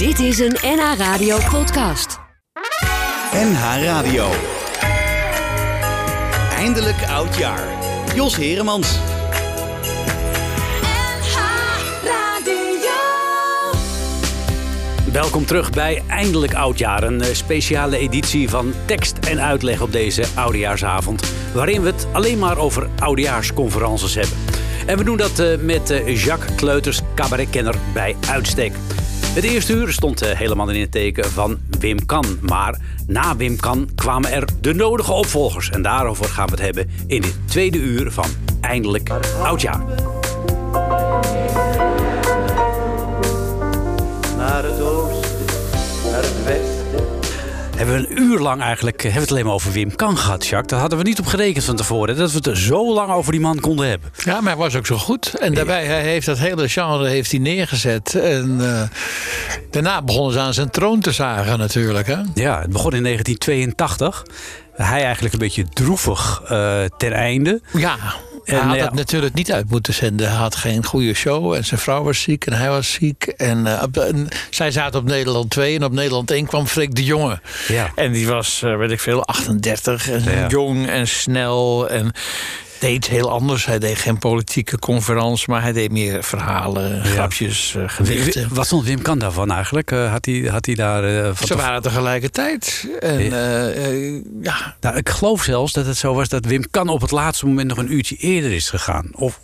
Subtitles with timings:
[0.00, 2.18] Dit is een NH Radio podcast.
[3.32, 4.28] NH Radio.
[6.56, 7.68] Eindelijk oudjaar.
[8.14, 8.98] Jos Heremans.
[15.12, 20.24] Welkom terug bij Eindelijk Oudjaar, een eh, speciale editie van tekst en uitleg op deze
[20.34, 24.36] oudejaarsavond, waarin we het alleen maar over oudejaarsconferences hebben.
[24.86, 28.72] En we doen dat eh, met eh, Jacques Kleuters, cabaretkenner bij uitstek.
[29.30, 32.24] Het eerste uur stond helemaal in het teken van Wim Kan.
[32.40, 35.70] Maar na Wim Kan kwamen er de nodige opvolgers.
[35.70, 38.26] En daarover gaan we het hebben in dit tweede uur van
[38.60, 39.10] Eindelijk
[39.42, 40.09] Oudjaar.
[47.80, 50.46] Hebben we een uur lang eigenlijk hebben we het alleen maar over Wim Kan gehad,
[50.46, 50.70] Jacques.
[50.70, 52.16] Daar hadden we niet op gerekend van tevoren.
[52.16, 54.10] Dat we het zo lang over die man konden hebben.
[54.24, 55.34] Ja, maar hij was ook zo goed.
[55.34, 58.14] En daarbij, hij heeft dat hele genre heeft hij neergezet.
[58.14, 58.82] En uh,
[59.70, 62.06] daarna begonnen ze aan zijn troon te zagen natuurlijk.
[62.06, 62.16] Hè?
[62.34, 64.22] Ja, het begon in 1982.
[64.72, 67.60] Hij eigenlijk een beetje droevig uh, ten einde.
[67.72, 67.96] Ja,
[68.44, 70.28] hij had het natuurlijk niet uit moeten zenden.
[70.28, 73.24] Hij had geen goede show en zijn vrouw was ziek en hij was ziek.
[73.24, 77.04] En, uh, en zij zaten op Nederland 2 en op Nederland 1 kwam Freek de
[77.04, 77.40] Jonge.
[77.68, 77.92] Ja.
[77.94, 80.46] En die was, uh, weet ik veel, 38 en ja.
[80.48, 81.88] jong en snel.
[81.88, 82.12] En
[82.80, 83.66] deed heel anders.
[83.66, 87.02] Hij deed geen politieke conferentie, maar hij deed meer verhalen, ja.
[87.02, 88.54] grapjes, uh, gedichten.
[88.54, 89.90] Wat stond Wim Kan daarvan eigenlijk?
[89.90, 91.10] Uh, had, hij, had hij daar...
[91.10, 92.88] Uh, Ze waren tegelijkertijd.
[93.00, 93.22] En,
[94.42, 94.76] ja.
[94.80, 97.68] Nou, ik geloof zelfs dat het zo was dat Wim Kan op het laatste moment
[97.68, 99.10] nog een uurtje eerder is gegaan.
[99.12, 99.40] Of...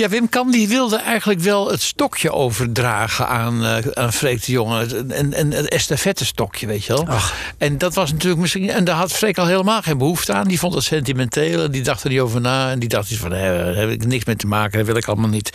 [0.00, 4.52] Ja, Wim Kan die wilde eigenlijk wel het stokje overdragen aan, uh, aan Freek de
[4.52, 5.04] Jonge.
[5.08, 7.06] En, en het estafette stokje, weet je wel.
[7.06, 7.34] Ach.
[7.58, 8.70] En dat was natuurlijk misschien.
[8.70, 10.48] En daar had Freek al helemaal geen behoefte aan.
[10.48, 12.70] Die vond het sentimenteel en die dacht er niet over na.
[12.70, 15.06] En die dacht iets van: daar heb ik niks mee te maken, dat wil ik
[15.06, 15.50] allemaal niet.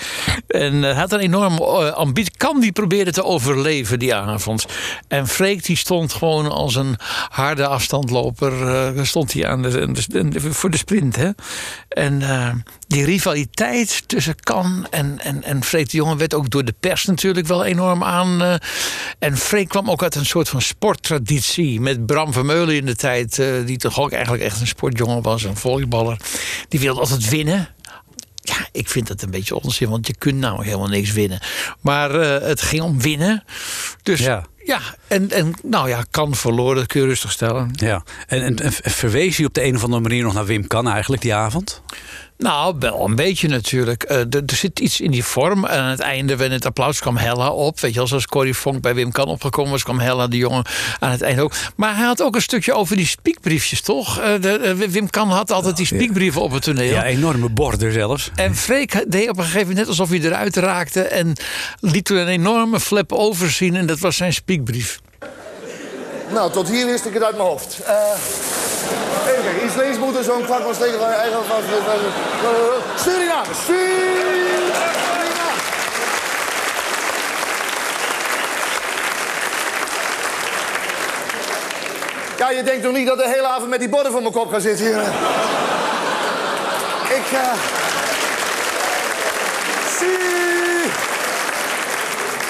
[0.48, 2.34] En uh, had een enorme uh, ambitie.
[2.38, 4.66] Kan die proberen te overleven die avond.
[5.08, 6.96] En Freek die stond gewoon als een
[7.30, 8.54] harde afstandloper.
[9.06, 11.16] stond hij aan de, de, de, voor de sprint.
[11.16, 11.30] Hè?
[11.90, 12.24] En
[12.88, 17.06] die rivaliteit tussen Kan en, en, en Freek de Jonge werd ook door de pers
[17.06, 18.42] natuurlijk wel enorm aan.
[18.42, 18.56] Uh,
[19.20, 21.82] en Freek kwam ook uit een soort van sporttraditie.
[21.82, 25.44] Met Bram Vermeulen in de tijd, uh, die toch ook eigenlijk echt een sportjongen was,
[25.44, 26.20] een volleyballer.
[26.68, 27.70] Die wilde altijd winnen.
[28.42, 31.40] Ja, ik vind dat een beetje onzin, want je kunt nou helemaal niks winnen.
[31.82, 33.44] Maar uh, het ging om winnen.
[34.04, 34.46] Dus ja.
[34.66, 37.72] Ja, en, en nou ja, kan verloren, dat kun je rustig stellen.
[37.74, 40.68] Ja, en, en, en verwees hij op de een of andere manier nog naar Wim
[40.68, 41.82] Kan eigenlijk die avond?
[42.38, 44.12] Nou, wel een beetje natuurlijk.
[44.12, 45.66] Uh, er, er, zit iets in die vorm.
[45.66, 47.80] En aan het einde, wanneer het applaus kwam Hella op.
[47.80, 50.66] Weet je wel, zoals Corrie Vonk bij Wim Kan opgekomen was, kwam Hella de jongen
[51.00, 51.54] aan het einde ook.
[51.76, 54.20] Maar hij had ook een stukje over die spiekbriefjes, toch?
[54.20, 56.92] Uh, de, uh, Wim Kan had altijd die spiekbrieven op het toneel.
[56.92, 58.32] Ja, enorme borden zelfs.
[58.36, 61.02] En Freek deed op een gegeven moment net alsof hij eruit raakte.
[61.02, 61.34] En
[61.80, 63.76] liet toen een enorme flap overzien.
[63.76, 65.00] En dat was zijn spiekbrief.
[66.28, 67.78] Nou, tot hier wist ik het uit mijn hoofd.
[67.82, 67.88] Uh,
[69.28, 71.62] even kijken, iets links moeten, zo'n kwart was tegen eigen van
[72.96, 73.54] Suriname.
[73.66, 74.46] Suriname.
[82.38, 84.52] Ja, je denkt toch niet dat de hele avond met die borden voor mijn kop
[84.52, 85.02] gaat zitten hier?
[87.18, 87.54] ik, uh...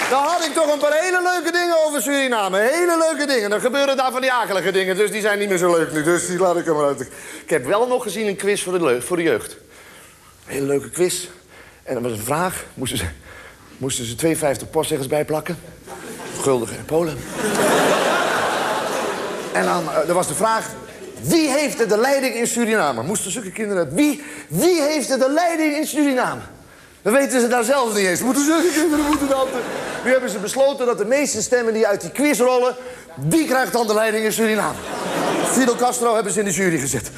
[0.10, 2.58] Dan had ik toch een paar hele leuke dingen over Suriname.
[2.58, 3.50] Hele leuke dingen.
[3.50, 4.98] Dan gebeuren daar van die akelige dingen.
[4.98, 6.04] Dus die zijn niet meer zo leuk nu.
[6.04, 7.02] Dus die laat ik er maar uit.
[7.44, 9.52] Ik heb wel nog gezien een quiz voor de, voor de jeugd.
[9.52, 11.28] Een hele leuke quiz.
[11.84, 12.66] En dat was een vraag.
[12.74, 13.06] Moesten ze,
[13.78, 15.58] moesten ze 52 postzeggers bijplakken.
[16.42, 17.18] Gulden en Polen.
[19.54, 20.70] en dan uh, er was de vraag...
[21.22, 23.04] Wie heeft er de leiding in Suriname?
[23.04, 23.96] Moesten zulke kinderen...
[23.96, 26.42] Wie, wie heeft er de leiding in Suriname?
[27.06, 28.22] Dan weten ze daar zelf niet eens.
[28.22, 29.48] Moeten zulke kinderen moeten dat...
[30.04, 32.76] Nu hebben ze besloten dat de meeste stemmen die uit die quiz rollen...
[33.16, 34.78] die krijgt dan de leiding in Suriname.
[35.52, 37.12] Fidel Castro hebben ze in de jury gezet.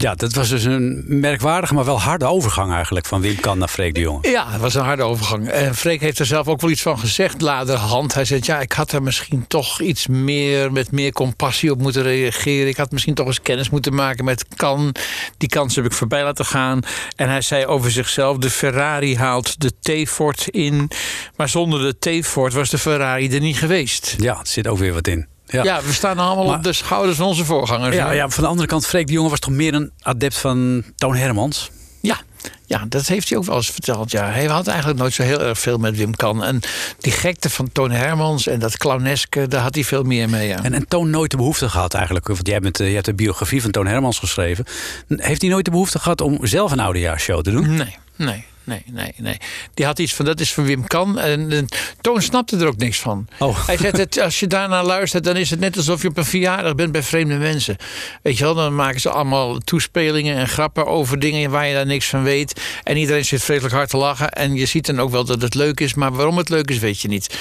[0.00, 3.68] Ja, dat was dus een merkwaardige, maar wel harde overgang eigenlijk van Wim Kan naar
[3.68, 4.28] Freek de Jonge.
[4.28, 5.48] Ja, het was een harde overgang.
[5.48, 8.14] En Freek heeft er zelf ook wel iets van gezegd, laterhand.
[8.14, 12.02] Hij zei, ja, ik had er misschien toch iets meer, met meer compassie op moeten
[12.02, 12.68] reageren.
[12.68, 14.94] Ik had misschien toch eens kennis moeten maken met Kan.
[15.36, 16.80] Die kans heb ik voorbij laten gaan.
[17.16, 20.90] En hij zei over zichzelf, de Ferrari haalt de T-Ford in.
[21.36, 24.14] Maar zonder de T-Ford was de Ferrari er niet geweest.
[24.18, 25.26] Ja, er zit ook weer wat in.
[25.48, 25.62] Ja.
[25.62, 27.96] ja, we staan allemaal maar, op de schouders van onze voorgangers.
[27.96, 30.84] Ja, ja, van de andere kant, Freek de Jonge was toch meer een adept van
[30.96, 31.70] Toon Hermans?
[32.00, 32.18] Ja,
[32.66, 34.10] ja, dat heeft hij ook wel eens verteld.
[34.10, 34.30] Ja.
[34.30, 36.44] Hij had eigenlijk nooit zo heel erg veel met Wim Kan.
[36.44, 36.60] En
[36.98, 40.48] die gekte van Toon Hermans en dat clowneske, daar had hij veel meer mee.
[40.48, 40.62] Ja.
[40.62, 42.26] En, en Toon nooit de behoefte gehad eigenlijk.
[42.26, 44.64] Want jij, bent, je hebt de biografie van Toon Hermans geschreven.
[45.08, 47.74] Heeft hij nooit de behoefte gehad om zelf een oudejaarsshow te doen?
[47.76, 48.44] Nee, nee.
[48.68, 49.36] Nee, nee, nee.
[49.74, 51.18] Die had iets van, dat is van Wim Kan.
[51.18, 51.68] En, en
[52.00, 53.28] Toon snapte er ook niks van.
[53.38, 53.66] Oh.
[53.66, 56.24] Hij zegt, het, als je daarnaar luistert, dan is het net alsof je op een
[56.24, 57.76] verjaardag bent bij vreemde mensen.
[58.22, 61.86] Weet je wel, dan maken ze allemaal toespelingen en grappen over dingen waar je daar
[61.86, 62.60] niks van weet.
[62.82, 64.30] En iedereen zit vreselijk hard te lachen.
[64.30, 66.78] En je ziet dan ook wel dat het leuk is, maar waarom het leuk is,
[66.78, 67.36] weet je niet.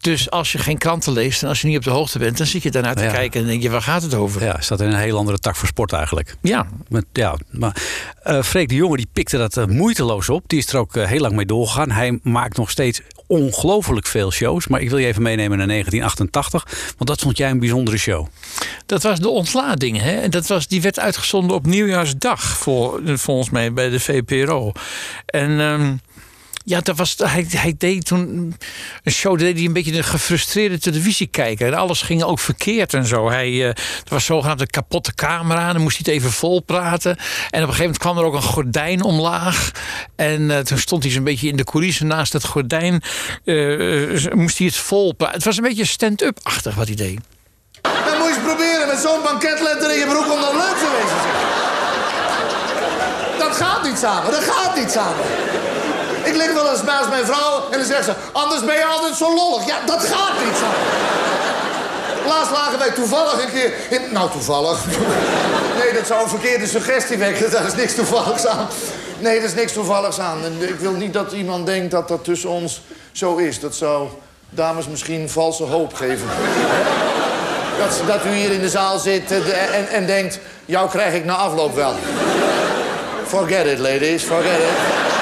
[0.00, 2.46] Dus als je geen kranten leest en als je niet op de hoogte bent, dan
[2.46, 3.12] zit je daarnaar te Ja.
[3.12, 4.44] kijken en denk je, waar gaat het over?
[4.44, 6.36] Ja, staat in een heel andere tak voor sport eigenlijk.
[6.42, 7.76] Ja, Met, ja, maar
[8.22, 10.44] eh Freek de Jonge die pikte dat eh, moeiteloos op.
[10.46, 11.90] Die is er ook eh, heel lang mee doorgegaan.
[11.90, 14.66] Hij maakt nog steeds ongelooflijk veel shows.
[14.66, 16.92] Maar ik wil je even meenemen naar 1988.
[16.96, 18.26] Want dat vond jij een bijzondere show.
[18.86, 20.00] Dat was de ontlading.
[20.00, 20.12] Hè?
[20.20, 24.72] En dat was, die werd uitgezonden op nieuwjaarsdag, voor, volgens mij, bij de VPRO.
[25.26, 25.94] En ehm,
[26.66, 28.54] ja, dat was, hij, hij deed toen
[29.02, 31.66] een show, deed hij een beetje een gefrustreerde televisiekijker.
[31.66, 33.30] En alles ging ook verkeerd en zo.
[33.30, 33.76] Hij, eh, er
[34.08, 37.10] was zogenaamd een kapotte camera, dan moest hij het even vol praten.
[37.10, 39.70] En op een gegeven moment kwam er ook een gordijn omlaag.
[40.16, 43.02] En eh, toen stond hij zo'n beetje in de coulissen naast het gordijn.
[43.44, 45.36] eh, moest hij het vol praten.
[45.36, 47.18] Het was een beetje stand-up-achtig wat hij deed.
[47.80, 50.88] Dan moet je eens proberen met zo'n banketletter in je broek om dat leuk te
[50.96, 51.20] wezen.
[53.38, 55.24] Dat gaat niet samen, dat gaat niet samen.
[56.26, 58.12] Ik lig wel eens naast mijn vrouw en dan zegt ze...
[58.32, 59.66] anders ben je altijd zo lollig.
[59.66, 61.16] Ja, dat gaat niet samen.
[62.26, 63.72] Laatst lagen wij toevallig een keer.
[64.10, 64.84] Nou, toevallig.
[65.78, 67.50] Nee, dat zou een verkeerde suggestie wekken.
[67.50, 68.68] Daar is niks toevalligs aan.
[69.18, 70.44] Nee, er is niks toevalligs aan.
[70.44, 72.80] En ik wil niet dat iemand denkt dat dat tussen ons
[73.12, 73.60] zo is.
[73.60, 74.08] Dat zou
[74.50, 76.28] dames misschien valse hoop geven.
[77.78, 80.38] Dat, dat u hier in de zaal zit eh, en, en denkt...
[80.64, 81.94] jou krijg ik na afloop wel.
[83.26, 84.22] Forget it, ladies.
[84.22, 85.15] Forget it.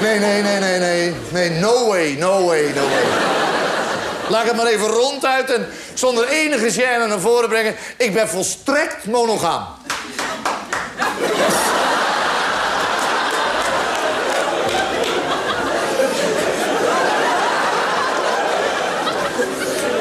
[0.00, 1.14] Nee, nee, nee, nee, nee.
[1.30, 3.04] Nee, no way, no way, no way.
[4.28, 7.74] Laat ik het maar even ronduit en zonder enige gêne naar voren brengen.
[7.96, 9.66] Ik ben volstrekt monogaam.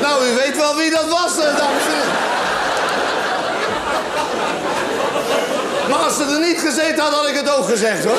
[0.02, 2.10] Nou, u weet wel wie dat was, eh, dames en.
[5.90, 8.18] Maar als ze er niet gezeten had, had ik het ook gezegd, hoor.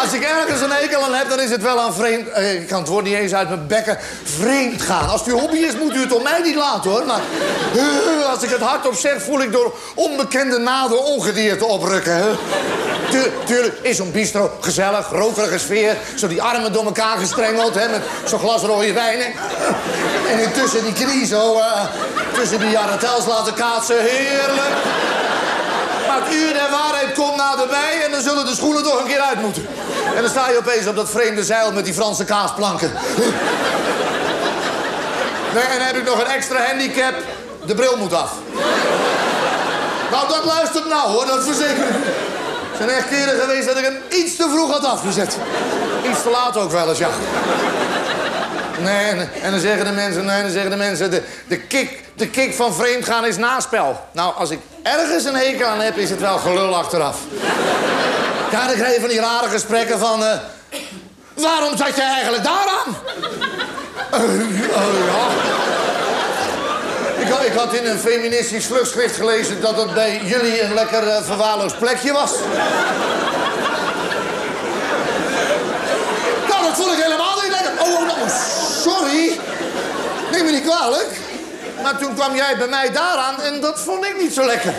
[0.00, 2.28] Als ik ergens een hekel aan heb, dan is het wel aan vreemd...
[2.28, 3.98] eh, ik kan het woord niet eens uit mijn bekken.
[4.24, 5.08] Vreemd gaan.
[5.08, 7.04] Als het uw hobby is, moet u het op mij niet laten, hoor.
[7.06, 7.20] Maar
[7.74, 12.38] eh, als ik het hardop zeg, voel ik door onbekende naden ongedierte oprukken,
[13.46, 15.96] tuurlijk is zo'n bistro gezellig, rokerige sfeer.
[16.16, 19.20] Zo die armen door elkaar gestrengeld, hè, met zo'n glas rode wijn.
[20.30, 21.80] En intussen die knie zo, eh,
[22.32, 23.96] tussen die jarretels laten kaatsen.
[24.00, 24.74] Heerlijk.
[26.08, 29.20] Maar het uur der waarheid komt naderbij en dan zullen de schoenen toch een keer
[29.20, 29.66] uit moeten.
[30.14, 32.92] En dan sta je opeens op dat vreemde zeil met die Franse kaasplanken.
[35.54, 37.14] Nee, en dan heb ik nog een extra handicap.
[37.66, 38.32] De bril moet af.
[40.10, 41.94] Nou, dat luistert nou hoor, dat verzeker ik.
[42.70, 45.36] Er zijn echt keren geweest dat ik hem iets te vroeg had afgezet.
[46.10, 47.08] Iets te laat ook wel eens, ja.
[48.78, 52.02] Nee, en, en dan zeggen de mensen, nee, dan zeggen de mensen, de, de, kick,
[52.14, 54.00] de kick van vreemdgaan is naspel.
[54.12, 57.16] Nou, als ik ergens een hekel aan heb, is het wel gelul achteraf.
[58.50, 60.38] Ja, dan krijg je van die rare gesprekken van, eh,
[61.34, 62.96] waarom zat je eigenlijk daaraan?
[64.12, 64.20] Oh,
[64.60, 65.26] ja.
[67.22, 71.08] Ik, had- ik had in een feministisch vluchtschrift gelezen dat het bij jullie een lekker
[71.08, 72.30] eh, verwaarloosd plekje was.
[76.48, 77.72] Nou, dat vond ik helemaal niet lekker.
[77.82, 78.18] Oh, oh, nou,
[78.82, 79.40] sorry.
[80.32, 81.08] Neem me niet kwalijk.
[81.82, 84.72] Maar toen kwam jij bij mij daaraan en dat vond ik niet zo lekker.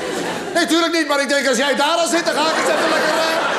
[0.53, 2.89] Nee, tuurlijk niet, maar ik denk als jij daaraan zit, dan ga ik eens even
[2.89, 3.09] lekker...
[3.09, 3.58] eh.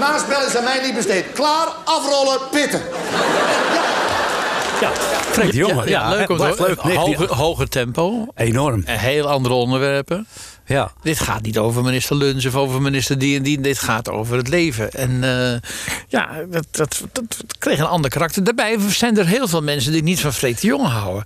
[0.00, 1.24] Naspel is aan mij niet besteed.
[1.34, 2.80] Klaar, afrollen, pitten.
[4.80, 4.90] Ja,
[5.30, 5.88] Freek de Jonge.
[5.88, 6.96] ja, leuk om te leuk.
[6.96, 8.26] hoger, hoger tempo.
[8.34, 8.82] Enorm.
[8.84, 10.26] En heel andere onderwerpen.
[10.70, 10.92] Ja.
[11.02, 13.60] Dit gaat niet over minister Luns of over minister die en die.
[13.60, 14.92] Dit gaat over het leven.
[14.92, 15.70] En eh,
[16.08, 18.44] ja, dat, dat, dat, kreeg een ander karakter.
[18.44, 21.24] Daarbij zijn er heel veel mensen die niet van Freek de Jonge houden.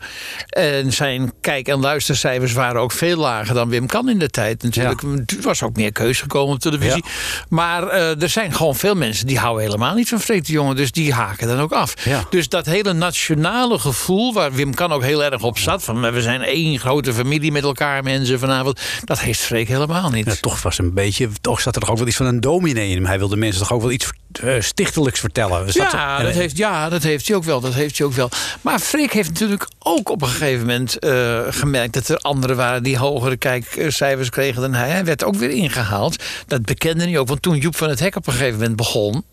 [0.48, 4.62] En zijn kijk- en luistercijfers waren ook veel lager dan Wim Kan in de tijd.
[4.62, 7.04] Natuurlijk er was ook meer keus gekomen op televisie.
[7.48, 10.74] Maar eh, er zijn gewoon veel mensen die houden helemaal niet van Freek de Jonge.
[10.74, 12.04] Dus die haken dan ook af.
[12.04, 12.24] Ja.
[12.30, 15.82] Dus dat hele nationale gevoel, waar Wim Kan ook heel erg op zat.
[15.84, 18.80] Van we zijn één grote familie met elkaar, mensen vanavond.
[19.04, 20.26] Dat heeft Freek helemaal niet.
[20.26, 22.88] Ja, toch was een beetje, toch zat er toch ook wel iets van een dominee
[22.88, 23.06] in hem.
[23.06, 25.66] Hij wilde mensen toch ook wel iets eh, stichtelijks vertellen.
[25.66, 27.60] Dus Ja, dat heeft, ja, dat heeft hij ook wel.
[27.60, 28.28] Dat heeft hij ook wel.
[28.60, 32.82] Maar Freek heeft natuurlijk ook op een gegeven moment eh, gemerkt dat er anderen waren
[32.82, 34.88] die hogere kijkcijfers kregen dan hij.
[34.88, 36.22] Hij werd ook weer ingehaald.
[36.46, 37.28] Dat bekende hij ook.
[37.28, 39.24] Want toen Joep van het Hek op een gegeven moment begon.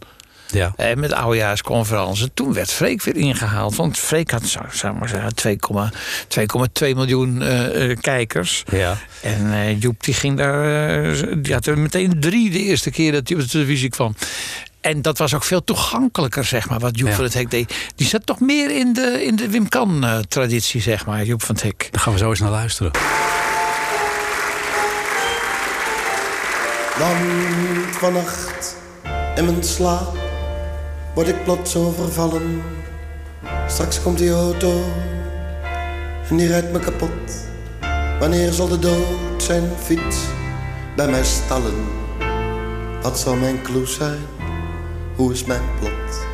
[0.51, 0.73] Ja.
[0.77, 2.31] Eh, met oudejaarsconferentie.
[2.33, 3.75] Toen werd Freek weer ingehaald.
[3.75, 5.91] Want Freek had, zou, zou ik maar zeggen, 2,2
[6.27, 8.63] 2,2 miljoen eh, eh, kijkers.
[8.71, 8.97] Ja.
[9.21, 11.41] En eh, Joep die ging daar.
[11.41, 14.15] die had er meteen drie de eerste keer dat hij op de televisie kwam.
[14.81, 17.15] En dat was ook veel toegankelijker, zeg maar, wat Joep Ja.
[17.15, 17.73] van het Hek deed.
[17.95, 21.63] Die zat toch meer in de, in de Wim Kan-traditie, zeg maar, Joep van het
[21.63, 21.87] Hek.
[21.91, 22.91] Daar gaan we zo eens naar luisteren.
[26.99, 27.17] Want
[27.95, 28.75] vannacht
[29.35, 30.30] in mijn slaap
[31.13, 32.61] word ik plots overvallen.
[33.67, 34.83] Straks komt die auto
[36.29, 37.49] en die rijdt me kapot.
[38.19, 40.17] Wanneer zal de dood zijn fiets
[40.95, 41.85] bij mij stallen?
[43.01, 44.19] Wat zal mijn clue zijn?
[45.15, 46.25] Hoe is mijn plot?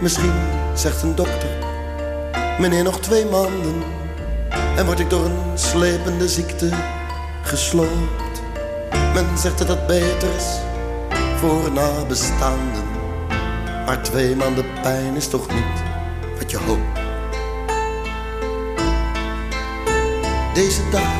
[0.00, 0.32] Misschien
[0.74, 1.50] zegt een dokter,
[2.58, 3.82] meneer nog twee maanden.
[4.76, 6.68] En word ik door een slepende ziekte
[7.42, 8.42] gesloopt.
[9.14, 10.58] Men zegt dat het beter is
[11.36, 12.79] voor nabestaanden.
[13.86, 15.82] Maar twee maanden pijn is toch niet
[16.38, 16.98] wat je hoopt.
[20.54, 21.12] Deze dag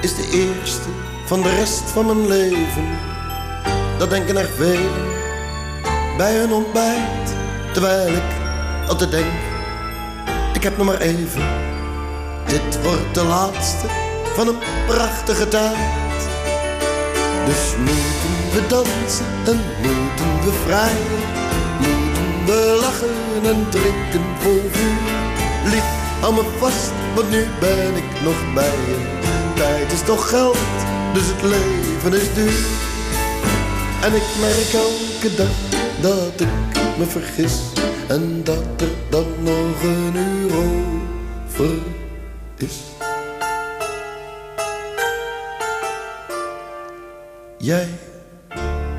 [0.00, 0.88] is de eerste
[1.24, 2.98] van de rest van mijn leven.
[3.98, 5.06] Dat denken er velen
[6.16, 7.34] bij hun ontbijt.
[7.72, 8.22] Terwijl ik
[8.88, 9.32] altijd denk,
[10.54, 11.42] ik heb nog maar even.
[12.46, 13.86] Dit wordt de laatste
[14.34, 15.76] van een prachtige tijd.
[17.46, 21.25] Dus moeten we dansen en moeten we vrijen.
[23.46, 25.70] En drinken vol vuur.
[25.70, 25.84] Lief,
[26.20, 28.98] hou me vast, want nu ben ik nog bij je.
[29.54, 30.58] Tijd is toch geld,
[31.12, 32.66] dus het leven is duur.
[34.02, 35.54] En ik merk elke dag
[36.00, 37.60] dat ik me vergis.
[38.08, 41.78] En dat er dan nog een uur over
[42.56, 42.80] is.
[47.58, 47.88] Jij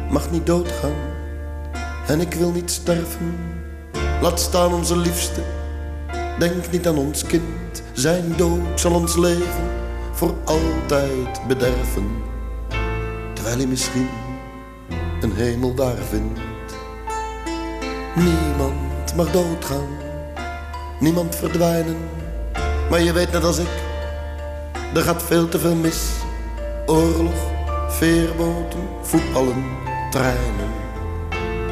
[0.09, 0.95] mag niet doodgaan
[2.07, 3.35] en ik wil niet sterven.
[4.21, 5.41] Laat staan onze liefste,
[6.39, 7.83] denk niet aan ons kind.
[7.93, 9.69] Zijn dood zal ons leven
[10.11, 12.23] voor altijd bederven.
[13.33, 14.09] Terwijl hij misschien
[15.21, 16.39] een hemel daar vindt.
[18.15, 19.87] Niemand mag doodgaan,
[20.99, 21.97] niemand verdwijnen.
[22.89, 23.69] Maar je weet net als ik,
[24.93, 26.09] er gaat veel te veel mis.
[26.85, 27.51] Oorlog,
[27.87, 29.65] veerboten, voetballen,
[30.09, 30.71] treinen.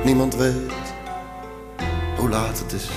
[0.03, 0.84] Niemand weet
[2.25, 2.89] hoe laat het is.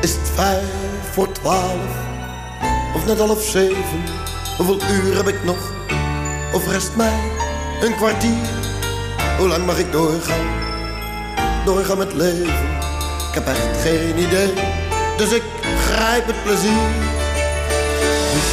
[0.00, 1.96] Is het vijf voor twaalf
[2.94, 4.02] of net half zeven?
[4.56, 5.72] Hoeveel uur heb ik nog?
[6.52, 7.20] Of rest mij
[7.80, 8.48] een kwartier?
[9.38, 10.46] Hoe lang mag ik doorgaan?
[11.64, 12.68] Doorgaan met leven?
[13.28, 14.52] Ik heb echt geen idee,
[15.16, 15.42] dus ik
[15.86, 16.88] grijp het plezier.
[18.32, 18.50] Dus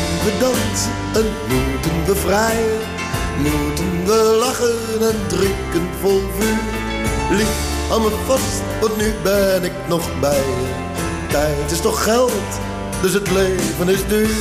[0.00, 2.97] moeten we dansen en moeten we vrijen.
[3.38, 7.36] Moeten we lachen en drinken vol vuur.
[7.36, 7.48] Lief,
[7.88, 10.86] hou me vast, want nu ben ik nog bij je.
[11.28, 12.60] Tijd is toch geld,
[13.02, 14.36] dus het leven is duur.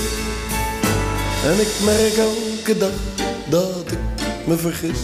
[1.46, 2.90] En ik merk elke dag
[3.50, 4.00] dat ik
[4.46, 5.00] me vergis.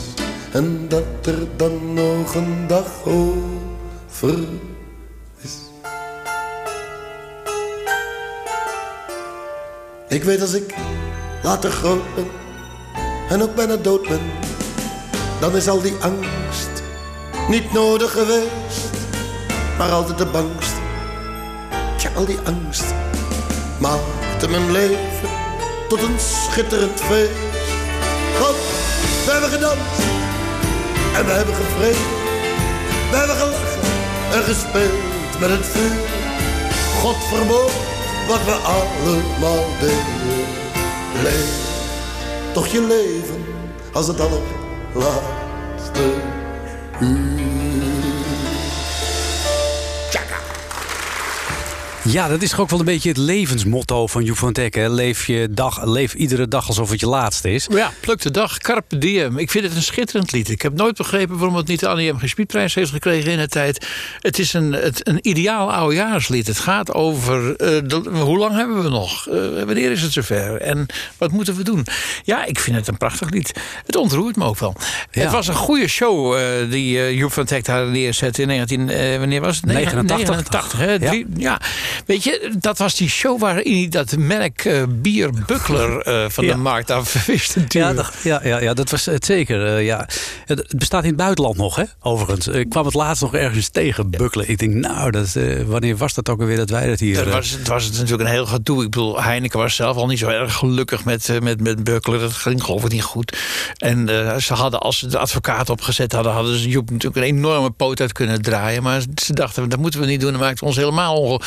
[0.51, 4.37] En dat er dan nog een dag over
[5.41, 5.57] is.
[10.07, 10.73] Ik weet als ik
[11.43, 12.01] later groot
[13.29, 14.31] en ook bijna dood ben,
[15.39, 16.83] dan is al die angst
[17.49, 18.89] niet nodig geweest,
[19.77, 20.79] maar altijd de bangste.
[21.97, 22.83] Tja, al die angst
[23.79, 25.29] maakte mijn leven
[25.87, 27.31] tot een schitterend feest.
[28.39, 28.55] Want
[29.25, 30.01] we hebben gedanst
[31.15, 32.07] en we hebben gevreden,
[33.11, 33.81] we hebben gelachen
[34.31, 36.05] en gespeeld met het vuur.
[37.01, 37.71] God verbood
[38.27, 40.45] wat we allemaal deden.
[41.23, 41.72] Leef
[42.53, 43.45] toch je leven
[43.93, 46.13] als het allerlaatste
[46.99, 47.62] uur.
[52.07, 54.73] Ja, dat is toch ook wel een beetje het levensmotto van Joep van Teck.
[54.75, 54.89] hè?
[54.89, 57.67] Leef, je dag, leef iedere dag alsof het je laatste is.
[57.71, 59.37] Ja, pluk de dag, Carpe Diem.
[59.37, 60.49] Ik vind het een schitterend lied.
[60.49, 62.17] Ik heb nooit begrepen waarom het niet de Annie M.
[62.19, 62.29] G.
[62.29, 63.87] Spietprijs heeft gekregen in de tijd.
[64.19, 66.47] Het is een, het, een ideaal oudejaarslied.
[66.47, 69.27] Het gaat over eh, de- hoe lang hebben we nog?
[69.27, 70.61] Eh, wanneer is het zover?
[70.61, 70.85] En
[71.17, 71.85] wat moeten we doen?
[72.23, 73.53] Ja, ik vind het een prachtig lied.
[73.85, 74.75] Het ontroert me ook wel.
[75.11, 75.21] Ja.
[75.21, 78.89] Het was een goede show eh, die Joep van Teck daar neerzette in 19...
[78.89, 79.65] eh, wanneer was het?
[79.65, 80.17] 89.
[80.17, 80.91] 89 hè?
[80.91, 80.97] Ja.
[80.97, 81.59] Drie- ja.
[82.05, 86.45] Weet je, dat was die show waarin hij dat merk eh, bier Buckler eh, van
[86.45, 86.51] Ja.
[86.51, 89.65] de markt af wist Ja, dat, ja, ja, ja, dat was het zeker.
[89.65, 90.07] eh, ja.
[90.45, 91.83] Het, bestaat in het buitenland nog, hè?
[92.01, 92.47] Overigens.
[92.47, 94.49] Ik kwam het laatst nog ergens tegen, bukkelen.
[94.49, 97.15] Ik denk, nou, dat, wanneer was dat ook alweer dat wij dat hier...
[97.15, 98.83] Dat was, het was natuurlijk een heel gedoe.
[98.83, 102.19] Ik bedoel, Heineken was zelf al niet zo erg gelukkig met, met, met Buckler.
[102.19, 103.37] Dat ging geloof ik niet goed.
[103.77, 104.07] En
[104.41, 106.31] ze hadden, als ze de advocaat opgezet hadden...
[106.31, 108.83] hadden ze Joep natuurlijk een enorme poot uit kunnen draaien.
[108.83, 110.31] Maar ze dachten, dat moeten we niet doen.
[110.31, 111.39] Dat maakt ons helemaal onge...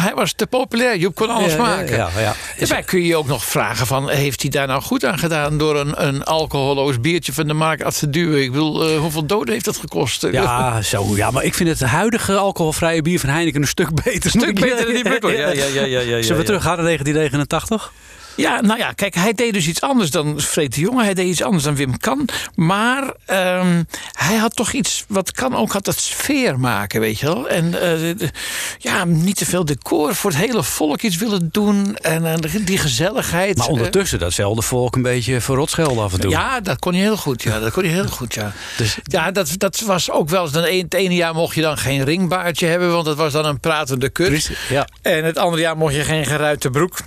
[0.00, 0.96] Hij was te populair.
[0.96, 1.96] Joep kon alles Ja, maken.
[1.96, 2.34] ja, ja.
[2.58, 4.08] Daarbij kun je je ook nog vragen van...
[4.10, 5.58] heeft hij daar nou goed aan gedaan...
[5.58, 8.42] door een, een alcoholoos biertje van de markt af te duwen?
[8.42, 10.26] Ik bedoel, eh, hoeveel doden heeft dat gekost?
[10.30, 14.34] Ja, zo, ja, maar ik vind het huidige alcoholvrije bier van Heineken een stuk beter.
[14.34, 15.38] Een stuk beter dan die Buckler.
[15.38, 16.42] Ja, ja, ja, ja, ja, Zullen we ja.
[16.44, 17.92] teruggaan naar 1989?
[18.36, 21.02] Ja, nou ja, kijk, hij deed dus iets anders dan Freek de Jonge.
[21.04, 22.28] Hij deed iets anders dan Wim Kan.
[22.54, 27.26] Maar ehm, hij had toch iets wat Kan ook had, dat sfeer maken, weet je
[27.26, 27.48] wel.
[27.48, 27.80] En eh,
[28.18, 28.30] de-
[28.78, 31.96] ja, niet te veel decor voor het hele volk iets willen doen.
[31.96, 33.56] En eh, die gezelligheid.
[33.56, 36.30] Maar eh, ondertussen datzelfde volk een beetje verrot schelden af en toe.
[36.30, 37.42] ja, dat kon je heel goed.
[37.42, 38.34] Ja, dat kon je heel goed.
[38.34, 40.52] Ja, Dus- ja dat, dat was ook wel eens.
[40.52, 43.44] Dan een- Het ene jaar mocht je dan geen ringbaardje hebben, want dat was dan
[43.44, 44.28] een pratende kut.
[44.28, 44.86] Precies, ja.
[45.02, 46.98] En het andere jaar mocht je geen geruite broek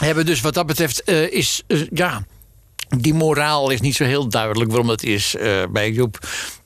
[0.00, 0.26] hebben.
[0.26, 2.22] Dus wat dat betreft eh, is eh, ja.
[2.96, 6.18] Die moraal is niet zo heel duidelijk waarom dat is eh, bij Joep.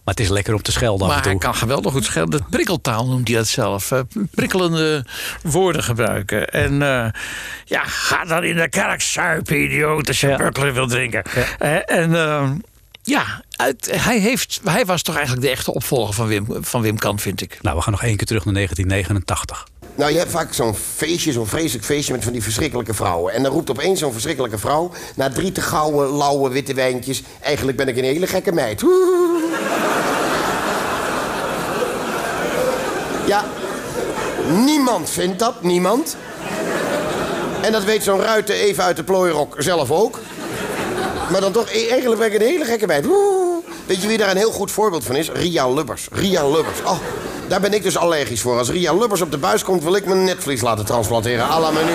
[0.05, 1.33] Maar het is lekker om te schelden af Maar en toe.
[1.33, 2.47] hij kan geweldig goed schelden.
[2.51, 3.93] Prikkeltaal noemt hij dat zelf.
[4.31, 5.07] prikkelende
[5.43, 6.49] woorden gebruiken.
[6.49, 6.79] En
[7.65, 10.73] ja, ga dan in de kerk suipen, idioot, als je Ja.
[10.73, 11.23] Wil drinken.
[11.87, 12.11] En
[13.07, 16.99] ja, uit, hij, heeft, hij was toch eigenlijk de echte opvolger van Wim, van Wim
[16.99, 17.59] Kan, vind ik.
[17.63, 19.67] Nou, we gaan nog één keer terug naar 1989.
[19.95, 23.33] Nou, je hebt vaak zo'n feestje, zo'n vreselijk feestje met van die verschrikkelijke vrouwen.
[23.33, 24.93] En dan roept opeens zo'n verschrikkelijke vrouw...
[25.17, 27.23] na drie te gouden, lauwe, witte wijntjes...
[27.43, 28.81] eigenlijk ben ik een hele gekke meid.
[28.81, 29.43] Woe.
[33.27, 33.45] Ja,
[34.65, 36.17] niemand vindt dat, niemand.
[37.63, 40.21] En dat weet zo'n ruiter even uit de plooirok zelf ook.
[41.31, 43.07] Maar dan toch, e- eigenlijk een hele gekke meid.
[43.87, 45.31] Weet je wie daar een heel goed voorbeeld van is?
[45.31, 46.09] Ria Lubbers.
[46.13, 46.81] Ria Lubbers.
[46.85, 46.99] Oh,
[47.49, 48.59] daar ben ik dus allergisch voor.
[48.59, 51.45] Als Ria Lubbers op de buis komt, wil ik mijn netvlies laten transplanteren.
[51.51, 51.93] À la menu.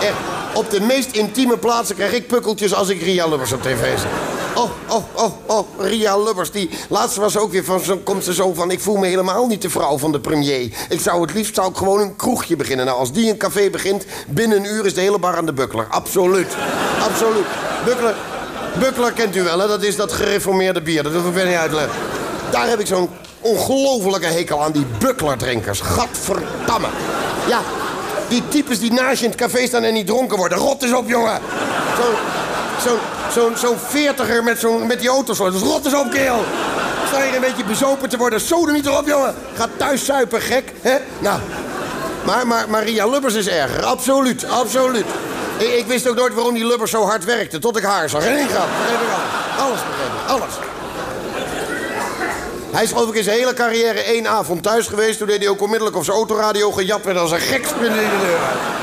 [0.00, 0.14] Echt,
[0.54, 4.08] op de meest intieme plaatsen krijg ik pukkeltjes als ik Ria Lubbers op tv zie.
[4.54, 6.50] Oh, oh, oh, oh, Ria Lubbers.
[6.50, 8.70] Die laatste was ook weer van, zo, komt ze zo van...
[8.70, 10.70] ik voel me helemaal niet de vrouw van de premier.
[10.88, 12.86] Ik zou het liefst zou ik gewoon een kroegje beginnen.
[12.86, 15.52] Nou, als die een café begint, binnen een uur is de hele bar aan de
[15.52, 15.86] bukkler.
[15.90, 16.56] Absoluut.
[17.10, 17.46] Absoluut.
[17.84, 18.14] Bukkler,
[18.78, 19.66] Buckler kent u wel, hè?
[19.66, 21.02] Dat is dat gereformeerde bier.
[21.02, 21.94] Dat hoef ik niet uit te leggen.
[22.50, 25.80] Daar heb ik zo'n ongelofelijke hekel aan, die Buckler-drinkers.
[25.80, 26.88] Gadverdamme.
[27.48, 27.60] Ja,
[28.28, 30.58] die types die naast je in het café staan en niet dronken worden.
[30.58, 31.40] Rot eens op, jongen.
[31.96, 32.14] Zo'n
[32.84, 32.98] zo,
[33.40, 35.38] zo, zo'n veertiger met, zo'n met die auto's.
[35.38, 36.44] Dus rot eens op, kerel.
[37.08, 38.40] Sta hier een beetje bezopen te worden.
[38.40, 39.34] Zo niet erop, jongen.
[39.54, 40.72] Ga thuis suipen, gek.
[40.80, 40.96] hè?
[41.18, 41.38] Nou,
[42.24, 43.84] maar, maar Maria Lubbers is erger.
[43.84, 45.06] Absoluut, absoluut.
[45.58, 47.58] Ik, ik wist ook nooit waarom die Lubbers zo hard werkte.
[47.58, 48.22] Tot ik haar zag.
[48.22, 48.68] Geen grap.
[49.58, 49.80] Alles.
[49.80, 50.30] Ik.
[50.30, 50.54] Alles.
[52.70, 55.18] Hij is geloof ik in zijn hele carrière één avond thuis geweest.
[55.18, 57.88] Toen deed hij ook onmiddellijk op zijn autoradio gejat werd als een gek in de
[57.88, 58.74] deur uit.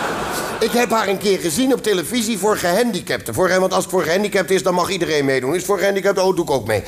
[0.59, 3.33] Ik heb haar een keer gezien op televisie voor gehandicapten.
[3.33, 5.49] Voor, want als het voor gehandicapten is, dan mag iedereen meedoen.
[5.49, 6.83] Is het voor gehandicapten, oh, doe ik ook mee.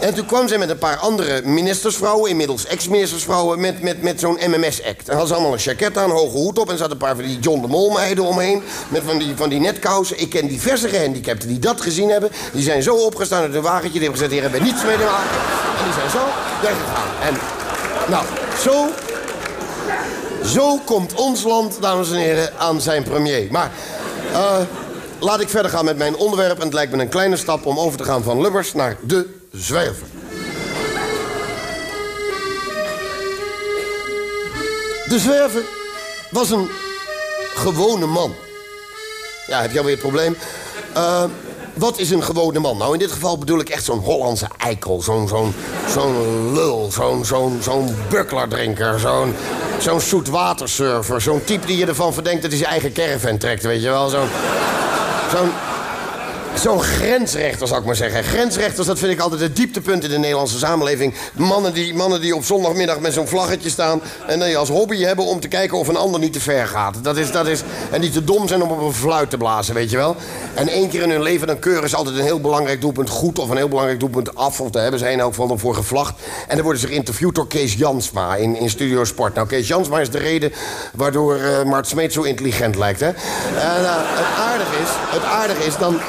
[0.00, 4.38] En toen kwam zij met een paar andere ministersvrouwen, inmiddels ex-ministersvrouwen, met, met, met zo'n
[4.46, 5.08] MMS-act.
[5.08, 7.24] En hadden ze allemaal een jacket aan, hoge hoed op en zaten een paar van
[7.24, 8.62] die John de Mol meiden omheen.
[8.88, 10.20] Met van die, van die netkousen.
[10.20, 12.30] Ik ken diverse gehandicapten die dat gezien hebben.
[12.52, 14.96] Die zijn zo opgestaan uit hun wagentje, die hebben gezegd, hier hebben we niets mee
[14.96, 15.38] te maken.
[15.78, 16.24] En die zijn zo
[16.62, 17.08] weggegaan.
[17.22, 17.34] En
[18.10, 18.24] nou,
[18.62, 18.88] zo
[20.44, 23.48] zo komt ons land, dames en heren, aan zijn premier.
[23.50, 23.70] Maar
[24.32, 24.58] eh,
[25.18, 26.58] laat ik verder gaan met mijn onderwerp.
[26.58, 29.44] En het lijkt me een kleine stap om over te gaan van Lubbers naar de
[29.58, 30.06] zwerver.
[35.08, 35.62] De zwerver
[36.30, 36.68] was een
[37.54, 38.34] gewone man.
[39.46, 40.36] Ja, heb je alweer het probleem?
[40.92, 41.24] Eh,
[41.74, 42.76] wat is een gewone man?
[42.78, 45.02] Nou, in dit geval bedoel ik echt zo'n Hollandse eikel.
[45.02, 45.54] Zo'n zo'n
[45.88, 49.34] zo'n lul, zo'n zo'n zo'n buklerdrinker, zo'n
[49.78, 51.20] zo'n zoetwatersurfer.
[51.20, 54.08] Zo'n type die je ervan verdenkt dat hij zijn eigen caravan trekt, weet je wel?
[54.08, 54.28] Zo'n
[55.30, 55.50] zo'n
[56.60, 58.24] Zo'n grensrechter, zou ik maar zeggen.
[58.24, 61.14] Grensrechters, dat vind ik altijd het dieptepunt in de Nederlandse samenleving.
[61.32, 64.00] Mannen die, mannen die op zondagmiddag met zo'n vlaggetje staan...
[64.26, 66.94] en die als hobby hebben om te kijken of een ander niet te ver gaat.
[67.02, 69.74] Dat is, dat is, en die te dom zijn om op een fluit te blazen,
[69.74, 70.16] weet je wel.
[70.54, 73.38] En één keer in hun leven dan keuren ze altijd een heel belangrijk doelpunt goed...
[73.38, 76.14] of een heel belangrijk doelpunt af, of daar hebben ze in elk geval voor gevlacht.
[76.48, 79.34] En dan worden ze geïnterviewd door Kees Jansma in, in Studio Sport.
[79.34, 80.52] Nou, Kees Jansma is de reden
[80.94, 83.08] waardoor eh, Mart Smeet zo intelligent lijkt, hè.
[83.08, 83.14] Eh,
[83.54, 86.00] het aardige is, het aardige is dan...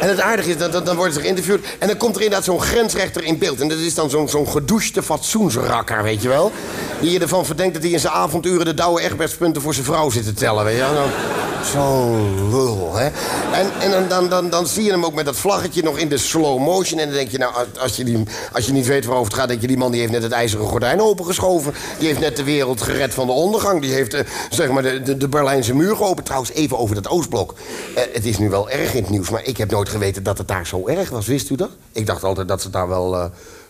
[0.00, 1.66] En het aardige is, dat, dan worden ze geïnterviewd...
[1.78, 3.60] en dan komt er inderdaad zo'n grensrechter in beeld.
[3.60, 6.52] En dat is dan zo'n zo'n gedouchte fatsoensrakker, weet je wel?
[7.00, 8.64] Die je ervan verdenkt dat hij in zijn avonduren...
[8.64, 11.45] de Douwe Egbertspunten voor zijn vrouw zit te tellen, weet je wel?
[11.72, 13.04] Zo- lul, hè?
[13.52, 16.18] En, en dan, dan, dan, zie je hem ook met dat vlaggetje nog in de
[16.18, 17.00] slow motion...
[17.00, 19.48] en dan denk je, nou, als je, die, als je niet weet waarover het gaat...
[19.48, 21.74] denk je, die man die heeft net het ijzeren gordijn opengeschoven.
[21.98, 23.80] Die heeft net de wereld gered van de ondergang.
[23.80, 26.26] Die heeft, eh, zeg maar, de, de, de Berlijnse muur geopend.
[26.26, 27.54] Trouwens, even over dat Oostblok.
[27.94, 30.38] Eh, het is nu wel erg in het nieuws, maar ik heb nooit geweten dat
[30.38, 31.26] het daar zo erg was.
[31.26, 31.70] Wist u dat?
[31.92, 33.16] Ik dacht altijd dat ze daar wel...
[33.16, 33.24] eh,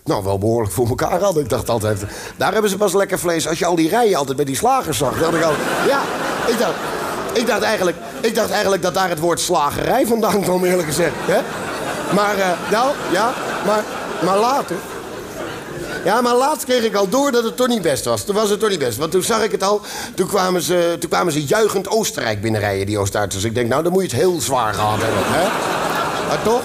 [0.04, 1.42] nou, wel behoorlijk voor elkaar hadden.
[1.42, 2.00] Ik dacht altijd,
[2.36, 3.48] daar hebben ze pas lekker vlees.
[3.48, 5.40] Als je al die rijen altijd bij die slagers zag, dacht ik.
[5.88, 6.02] Ja,
[6.46, 6.74] ik dacht,
[7.36, 11.14] ik dacht, eigenlijk, ik dacht eigenlijk dat daar het woord slagerij vandaan kwam, eerlijk gezegd.
[11.16, 11.40] Hè?
[12.14, 13.32] Maar, eh, nou, ja,
[13.66, 13.82] maar,
[14.22, 14.76] maar later...
[16.04, 18.24] Ja, maar laatst kreeg ik al door dat het toch niet best was.
[18.24, 18.98] Toen was het toch niet best.
[18.98, 19.80] Want toen zag ik het al.
[20.14, 23.44] Toen kwamen ze, toen kwamen ze juichend Oostenrijk binnenrijden, die Oost-Duitsers.
[23.44, 25.22] Ik denk, nou, dan moet je het heel zwaar gehad hebben.
[25.24, 25.48] Hè?
[26.28, 26.62] Maar toch?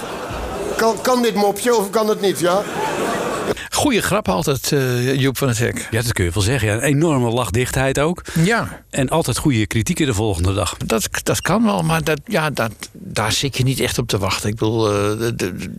[0.75, 2.61] Kan, kan dit mopje of kan het niet, ja?
[3.81, 5.87] Goeie grap altijd, eh, Joep van het Hek.
[5.91, 6.67] Ja, dat kun je wel zeggen.
[6.69, 6.75] Ja.
[6.75, 8.21] Een enorme lachdichtheid ook.
[8.43, 10.77] Ja, En altijd goede kritieken de volgende dag.
[10.85, 14.17] dat, dat kan wel, maar dat, ja, dat, daar zit je niet echt op te
[14.17, 14.49] wachten.
[14.49, 15.71] Ik bedoel, eh, de- de-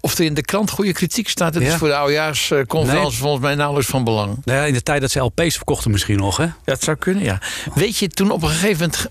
[0.00, 1.52] of er in de krant goede kritiek staat...
[1.52, 1.68] dat Ja.
[1.68, 3.18] is voor de oudejaarsconferentie Nee.
[3.20, 4.36] volgens mij nauwelijks van belang.
[4.44, 6.42] Nou ja, in de tijd dat ze LP's verkochten misschien nog, hè?
[6.44, 7.38] Ja, het zou kunnen, ja.
[7.74, 9.06] Weet je, toen op een gegeven moment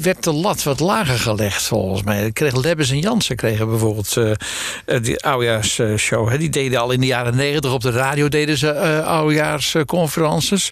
[0.00, 2.32] werd de lat wat lager gelegd, volgens mij.
[2.32, 4.30] Kreeg Lebbes en Jansen kregen bijvoorbeeld eh,
[4.86, 6.28] eh, die oudejaarsshow.
[6.28, 6.38] hè.
[6.38, 10.70] Die deden al in de jaren negentig op de radio deden ze eh oudejaarsconferences.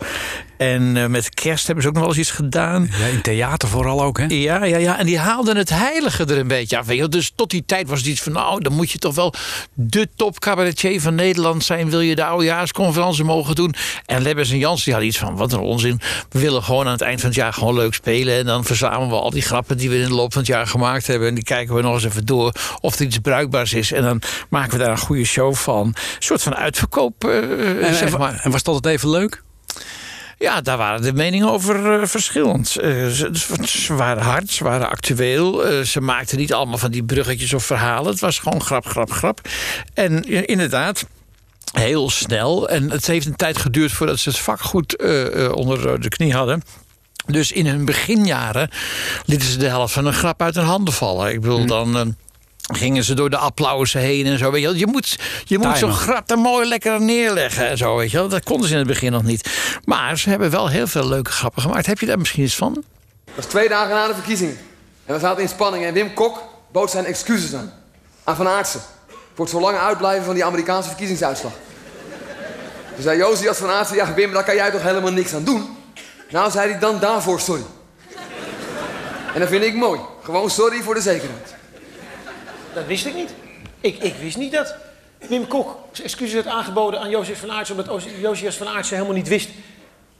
[0.56, 2.88] En met kerst hebben ze ook nog wel eens iets gedaan.
[2.98, 4.24] Ja, in theater vooral ook, hè?
[4.28, 4.98] Ja, ja, ja.
[4.98, 6.86] En die haalden het heilige er een beetje af.
[6.86, 8.32] Dus tot die tijd was het iets van...
[8.32, 9.34] nou, dan moet je toch wel
[9.74, 11.90] de top cabaretier van Nederland zijn...
[11.90, 13.74] wil je de oudejaarsconferentie mogen doen.
[14.06, 15.36] En Lebbes en Jans die hadden iets van...
[15.36, 16.00] wat een onzin.
[16.28, 18.38] We willen gewoon aan het eind van het jaar gewoon leuk spelen...
[18.38, 20.66] en dan verzamelen we al die grappen die we in de loop van het jaar
[20.66, 21.28] gemaakt hebben...
[21.28, 23.92] en die kijken we nog eens even door of er iets bruikbaars is.
[23.92, 25.86] En dan maken we daar een goede show van.
[25.86, 28.40] Een soort van uitverkoop, eh, En, zeg maar.
[28.42, 29.42] en was dat het even leuk?
[30.38, 32.76] Ja, daar waren de meningen over eh, verschillend.
[32.76, 33.30] Eh, ze,
[33.66, 35.66] ze waren hard, ze waren actueel.
[35.66, 38.10] eh, ze maakten niet allemaal van die bruggetjes of verhalen.
[38.10, 39.40] Het was gewoon grap, grap, grap.
[39.94, 41.04] En inderdaad,
[41.72, 42.68] heel snel.
[42.68, 44.96] En het heeft een tijd geduurd voordat ze het vak goed
[45.54, 46.62] onder de knie hadden.
[47.26, 48.70] Dus in hun beginjaren
[49.24, 51.32] lieten ze de helft van een grap uit hun handen vallen.
[51.32, 51.96] Ik bedoel, dan...
[51.96, 52.06] eh,
[52.74, 54.50] Gingen ze door de applausen heen en zo.
[54.50, 54.76] Weet je, wel.
[54.76, 55.94] je moet, je moet zo'n
[56.26, 57.96] er mooi lekker neerleggen en zo.
[57.96, 58.28] Weet je wel.
[58.28, 59.48] Dat konden ze in het begin nog niet.
[59.84, 61.86] Maar ze hebben wel heel veel leuke grappen gemaakt.
[61.86, 62.74] Heb je daar misschien iets van?
[63.24, 64.58] Dat was twee dagen na de verkiezingen.
[65.06, 67.72] En we zaten in spanning en Wim Kok bood zijn excuses aan.
[68.24, 68.80] Aan Van Aartsen.
[69.34, 71.52] Voor het zo lang uitblijven van die Amerikaanse verkiezingsuitslag.
[72.94, 75.44] Toen zei Josie als Van Aartsen, ja Wim, daar kan jij toch helemaal niks aan
[75.44, 75.76] doen?
[76.30, 77.62] Nou, zei hij dan daarvoor sorry.
[79.34, 80.00] En dat vind ik mooi.
[80.22, 81.54] Gewoon sorry voor de zekerheid.
[82.78, 83.34] Dat wist ik niet.
[83.80, 84.74] Ik, ik wist niet dat
[85.18, 87.76] Wim Kok excuses had aangeboden aan Jozef van Aartsen...
[87.76, 89.48] omdat Josias van Aartsen helemaal niet wist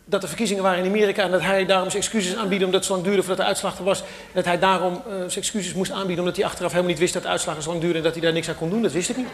[0.05, 1.23] dat er verkiezingen waren in Amerika...
[1.23, 3.79] en dat hij daarom zijn excuses aanbiedde omdat het zo lang duurde voordat de uitslag
[3.79, 4.01] er was...
[4.01, 7.13] en dat hij daarom eh, zijn excuses moest aanbieden omdat hij achteraf helemaal niet wist
[7.13, 7.99] dat de uitslag zo lang duurde...
[7.99, 8.83] en dat hij daar niks aan kon doen.
[8.83, 9.29] Dat wist ik niet.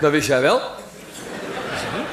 [0.00, 0.60] Dat wist jij wel?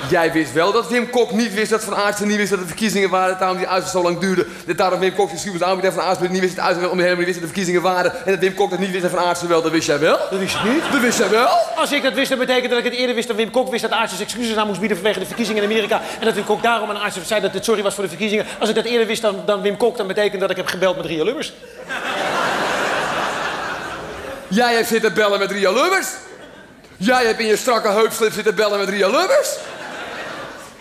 [0.10, 2.66] Jij wist wel dat Wim Kok niet wist dat Van Aartsen niet wist dat de
[2.66, 3.30] verkiezingen waren.
[3.30, 4.46] Dat daarom die uitslag zo lang duurde.
[4.66, 6.80] Dat daarom Wim Kok zijn excuses aanbiedt en Van Aartsen niet wist dat de hij
[6.80, 8.14] helemaal niet wist dat de verkiezingen waren.
[8.26, 9.62] En dat Wim Kok dat niet wist en Van Aartsen wel.
[9.62, 10.18] Dat wist jij wel?
[10.30, 10.84] Dat wist ik niet.
[10.92, 11.48] Dat wist jij wel?
[11.76, 13.82] Als ik dat wist, dan betekent dat ik het eerder wist dan Wim Kok wist
[13.82, 16.02] dat Aartsen excuses aan moest bieden vanwege de verkiezingen in Amerika.
[16.20, 18.46] En dat Wim Kok daarom aan Aartsen zei dat het sorry was voor de verkiezingen.
[18.60, 20.98] Als ik dat eerder wist dan, dan Wim Kok, dan betekent dat ik heb gebeld
[20.98, 21.54] met Ria Lubbers.
[24.48, 26.08] Jij hebt zitten bellen met Ria Lubbers.
[26.98, 29.58] Jij hebt in je strakke heupslip zitten bellen met Ria Lubbers.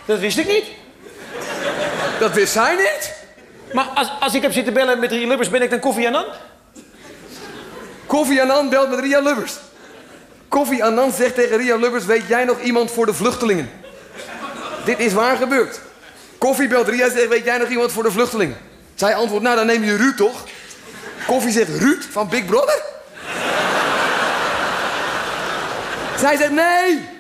[0.04, 0.64] Dat wist ik niet.
[2.18, 3.12] Dat wist zij niet.
[3.72, 6.24] Maar als, als ik heb zitten bellen met Ria Lubbers, ben ik dan Koffie Annan?
[8.06, 9.52] Koffie Annan belt met Ria Lubbers.
[10.48, 13.70] Koffie Annan zegt tegen Ria Lubbers: Weet jij nog iemand voor de vluchtelingen?
[14.84, 15.80] Dit is waar gebeurd.
[16.38, 18.56] Koffie belt Ria en zegt: Weet jij nog iemand voor de vluchtelingen?
[18.94, 20.44] Zij antwoordt: Nou, dan neem je Ruud toch?
[21.26, 22.82] Koffie zegt: Ruud van Big Brother?
[26.18, 27.11] Zij zegt: Nee!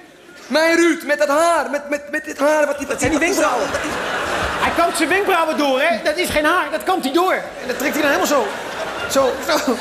[0.46, 2.66] Mijn Ruud, met dat haar, met, met, met dit haar.
[2.66, 3.68] Wat, wat zijn die wenkbrauwen.
[4.62, 6.02] Hij kampt zijn wenkbrauwen door, hè?
[6.04, 7.32] Dat is geen haar, dat kampt hij door.
[7.32, 8.46] En dat trekt hij dan helemaal zo.
[9.10, 9.76] Zo, zo.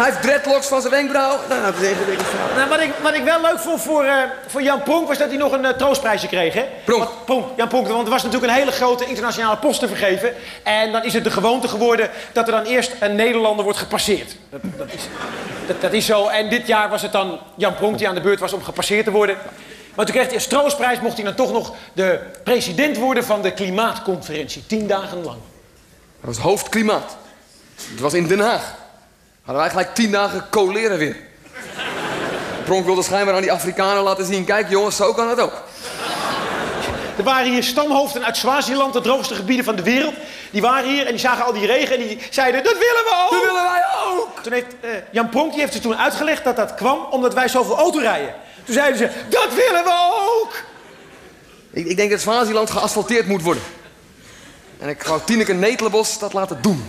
[0.00, 1.38] Hij heeft dreadlocks van zijn wenkbrauw.
[1.48, 2.56] Nou, dat is een ingewikkeld verhaal.
[2.56, 4.14] Nou, wat, ik, wat ik wel leuk vond voor, eh,
[4.46, 6.64] voor Jan Pronk was dat hij nog een eh, troostprijsje kreeg, hè?
[6.84, 7.04] Pronk.
[7.04, 10.32] Want- Pronk, Jan Pronk, want er was natuurlijk een hele grote internationale post te vergeven.
[10.62, 14.36] En dan is het de gewoonte geworden dat er dan eerst een Nederlander wordt gepasseerd.
[14.50, 15.02] Dat, dat, is,
[15.66, 16.26] dat, dat is zo.
[16.26, 19.04] En dit jaar was het dan Jan Pronk die aan de beurt was om gepasseerd
[19.04, 19.36] te worden.
[19.94, 23.42] Maar toen kreeg hij als troostprijs, mocht hij dan toch nog de president worden van
[23.42, 24.66] de klimaatconferentie.
[24.66, 25.38] Tien dagen lang.
[26.20, 27.16] Dat was hoofdklimaat.
[27.90, 28.79] Het was in Den Haag.
[29.50, 31.16] Hadden wij gelijk tien dagen coleren weer.
[32.64, 34.44] Pronk wilde schijnbaar aan die Afrikanen laten zien...
[34.44, 35.62] kijk jongens, zo kan het ook.
[37.16, 40.14] Er waren hier stamhoofden uit Swaziland, de droogste gebieden van de wereld.
[40.50, 43.24] Die waren hier en die zagen al die regen en die zeiden, dat willen we
[43.24, 43.30] ook!
[43.30, 44.42] Dat willen wij ook!
[44.42, 47.48] Toen heeft eh, Jan Pronk, die heeft ze toen uitgelegd dat dat kwam omdat wij
[47.48, 48.34] zoveel autorijden.
[48.64, 50.10] Toen zeiden ze, dat willen we
[50.40, 50.52] ook!
[51.70, 53.62] Ik, ik denk dat Swaziland geasfalteerd moet worden.
[54.78, 56.88] En ik wou Tineke Netelenbos dat laten doen.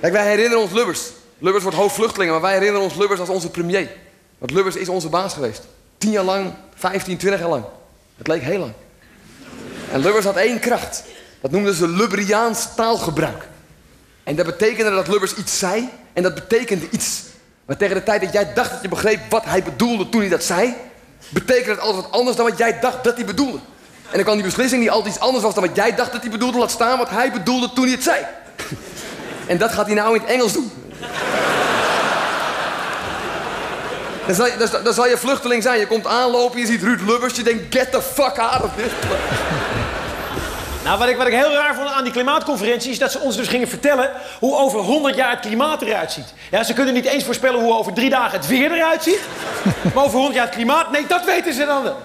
[0.00, 1.00] Kijk, wij herinneren ons Lubbers.
[1.38, 3.90] Lubbers wordt hoofdvluchteling, maar wij herinneren ons Lubbers als onze premier.
[4.38, 5.62] Want Lubbers is onze baas geweest.
[5.98, 7.64] Tien jaar lang, 15, 20 jaar lang.
[8.16, 8.72] Het leek heel lang.
[9.92, 11.02] En Lubbers had één kracht.
[11.40, 13.48] Dat noemden ze Lubberiaans taalgebruik.
[14.24, 17.22] En dat betekende dat Lubbers iets zei en dat betekende iets.
[17.64, 20.30] Maar tegen de tijd dat jij dacht dat je begreep wat hij bedoelde toen hij
[20.30, 20.74] dat zei,
[21.28, 23.58] betekende het altijd wat anders dan wat jij dacht dat hij bedoelde.
[24.10, 26.20] En dan kwam die beslissing die altijd iets anders was dan wat jij dacht dat
[26.20, 28.26] hij bedoelde, laat staan wat hij bedoelde toen hij het zei.
[29.50, 30.72] En dat gaat hij nou in het Engels doen.
[34.26, 34.34] Dan
[34.94, 35.78] zal, je, je vluchteling zijn.
[35.78, 38.92] Je komt aanlopen, je ziet Ruud Lubbers, je denkt, get the fuck out of this
[39.00, 39.79] place.
[40.90, 42.90] Nou, wat ik, wat ik heel raar vond aan die klimaatconferentie...
[42.90, 46.34] is dat ze ons dus gingen vertellen hoe over 100 jaar het klimaat eruit ziet.
[46.50, 49.20] Ja, ze kunnen niet eens voorspellen hoe over drie dagen het weer eruit ziet.
[49.94, 51.96] maar over 100 jaar het klimaat, nee, dat weten ze dan wel.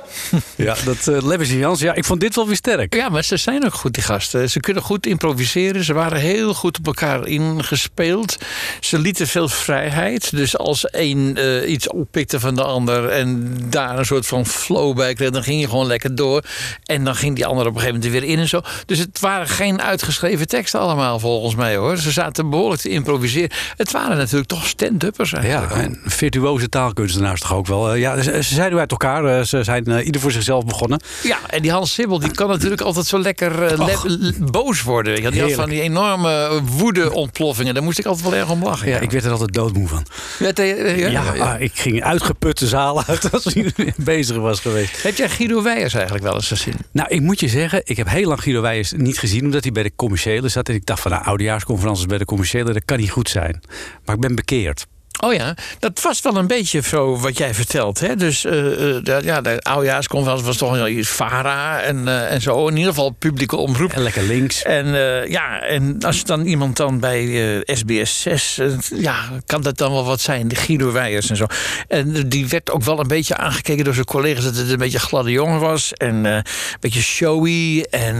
[0.56, 2.96] Ja, dat uh, en Jans, ja, ik vond dit wel weer sterk.
[2.96, 4.50] Ja, maar ze zijn ook goed, die gasten.
[4.50, 5.84] Ze kunnen goed improviseren.
[5.84, 8.38] Ze waren heel goed op elkaar ingespeeld.
[8.80, 10.36] Ze lieten veel vrijheid.
[10.36, 13.10] Dus als één uh, iets oppikte van de ander...
[13.10, 15.30] en daar een soort van flow bij kreeg...
[15.30, 16.44] dan ging je gewoon lekker door.
[16.84, 18.62] En dan ging die ander op een gegeven moment weer in en zo.
[18.86, 21.98] Dus het waren geen uitgeschreven teksten allemaal, volgens mij, hoor.
[21.98, 23.50] Ze zaten behoorlijk te improviseren.
[23.78, 25.74] Het waren natuurlijk toch stand-uppers eigenlijk.
[25.74, 27.94] Ja, en virtuoze taalkunstenaars toch ook wel.
[27.94, 29.46] Ja, ze, ze zijn nu uit elkaar.
[29.46, 31.00] Ze zijn uh, ieder voor zichzelf begonnen.
[31.24, 35.22] Ja, en die Hans Sibbel die kan natuurlijk altijd zo lekker uh, le boos worden.
[35.22, 35.32] Je.
[35.32, 37.74] Die had van die enorme woede-ontploffingen.
[37.74, 38.90] Daar moest ik altijd wel erg om lachen.
[38.90, 39.02] Ja, ja.
[39.02, 40.06] ik werd er altijd doodmoe van.
[40.40, 41.58] Ja, ja, ja, ja.
[41.58, 45.04] ik ging uitgeputte zalen uit als hij bezig was geweest.
[45.04, 46.76] Heb jij Guido Weijers eigenlijk wel eens gezien?
[46.92, 49.44] Nou, ik moet je zeggen, ik heb heel lang Guido Weijers niet gezien...
[49.44, 50.70] omdat hij bij de commerciële zat.
[50.70, 52.74] En ik dacht van, nou, oudejaarsconferences bij de commerciële...
[52.74, 53.62] dat kan niet goed zijn.
[54.06, 54.88] Maar ik ben bekeerd.
[55.20, 58.00] Oh ja, dat was wel een beetje zo wat jij vertelt.
[58.00, 58.16] Hè?
[58.16, 62.68] Dus uh, de, ja, de oudejaarsconferentie was toch wel iets VARA en, uh, en zo.
[62.68, 63.92] In ieder geval publieke omroep.
[63.92, 64.64] En lekker links.
[64.64, 68.60] En uh, ja, en als dan iemand dan bij SBS 6...
[68.96, 70.48] ja, kan dat dan wel wat zijn.
[70.48, 71.46] De Guido Weijers en zo.
[71.88, 74.44] En die werd ook wel een beetje aangekeken door zijn collega's...
[74.44, 75.94] dat het een beetje gladde jongen was.
[75.94, 76.44] En een
[76.80, 77.82] beetje showy.
[77.90, 78.16] En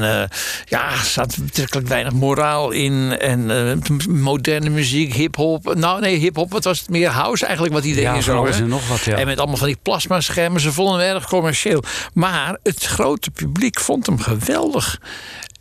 [0.66, 3.18] ja, er zat betrekkelijk weinig moraal in.
[3.20, 5.76] En moderne muziek, hip-hop.
[5.76, 8.46] Nou nee, hip-hop, wat was meer house eigenlijk wat die dingen ja, zo.
[8.46, 9.18] En, nog wat, ja.
[9.18, 10.62] en met allemaal van die plasmaschermen.
[10.62, 11.84] Ze vonden hem erg commercieel.
[12.14, 15.00] Maar het grote publiek vond hem geweldig.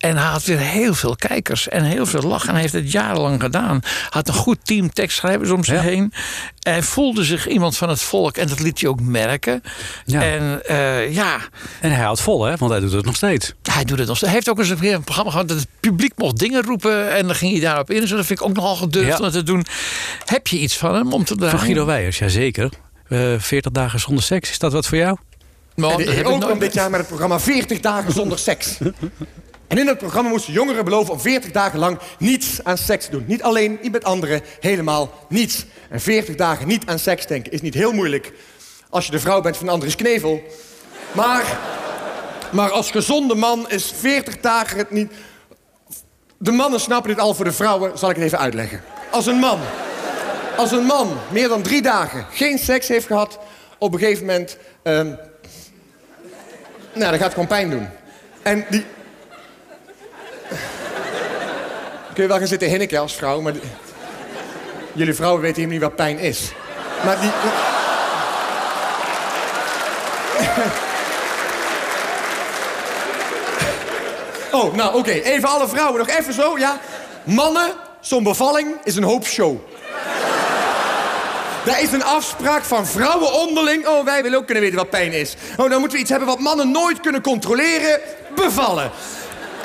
[0.04, 2.46] En hij had weer heel veel kijkers en heel veel lach.
[2.46, 3.80] En hij heeft het jarenlang gedaan.
[4.08, 5.80] Had een goed team tekstschrijvers om zich ja.
[5.80, 6.12] heen.
[6.58, 8.36] Hij voelde zich iemand van het volk.
[8.36, 9.62] En dat liet hij ook merken.
[10.04, 10.22] Ja.
[10.22, 11.38] En uh, ja.
[11.80, 12.56] En hij houdt vol, hè?
[12.56, 13.54] Want hij doet het nog steeds.
[13.62, 14.32] Hij doet het nog steeds.
[14.32, 17.12] Hij heeft ook eens een keer een programma gehad dat het publiek mocht dingen roepen.
[17.12, 18.00] En dan ging hij daarop in.
[18.00, 19.24] Dus dat vind ik ook nogal gedurfd ja.
[19.24, 19.66] om te doen.
[20.24, 22.70] Heb je iets van hem om te Van Guido Weijers, jazeker.
[23.08, 24.50] Uh, 40 dagen zonder seks.
[24.50, 25.16] Is dat wat voor jou?
[25.74, 26.60] Maar en heb ook nooit...
[26.60, 28.78] dit jaar met het programma 40 dagen zonder seks.
[29.68, 33.10] En in het programma moesten jongeren beloven om 40 dagen lang niets aan seks te
[33.10, 33.24] doen.
[33.26, 35.64] Niet alleen, niet met anderen, helemaal niets.
[35.90, 38.32] En 40 dagen niet aan seks denken is niet heel moeilijk
[38.90, 40.42] als je de vrouw bent van Andries Knevel.
[41.12, 41.58] Maar,
[42.52, 45.12] maar als gezonde man is 40 dagen het niet...
[46.38, 48.82] De mannen snappen dit al, voor de vrouwen zal ik het even uitleggen.
[49.10, 49.58] Als een man,
[50.56, 53.38] als een man meer dan drie dagen geen seks heeft gehad...
[53.78, 54.56] op een gegeven moment...
[54.82, 55.18] Um,
[56.94, 57.88] nou, dan gaat gewoon pijn doen.
[58.42, 58.84] En die,
[62.14, 63.52] kun je wel gaan zitten hinniken als vrouw, maar...
[64.92, 66.52] Jullie vrouwen weten helemaal niet wat pijn is.
[67.04, 67.30] Maar die...
[74.54, 75.10] Oh, nou oké.
[75.10, 76.80] Even alle vrouwen nog even zo, ja.
[77.24, 79.56] Mannen, zo'n bevalling is een hoop show.
[81.64, 83.86] Daar is een afspraak van vrouwen onderling.
[83.86, 85.34] Oh, wij willen ook kunnen weten wat pijn is.
[85.56, 88.00] Oh, dan moeten we iets hebben wat mannen nooit kunnen controleren.
[88.34, 88.90] Bevallen.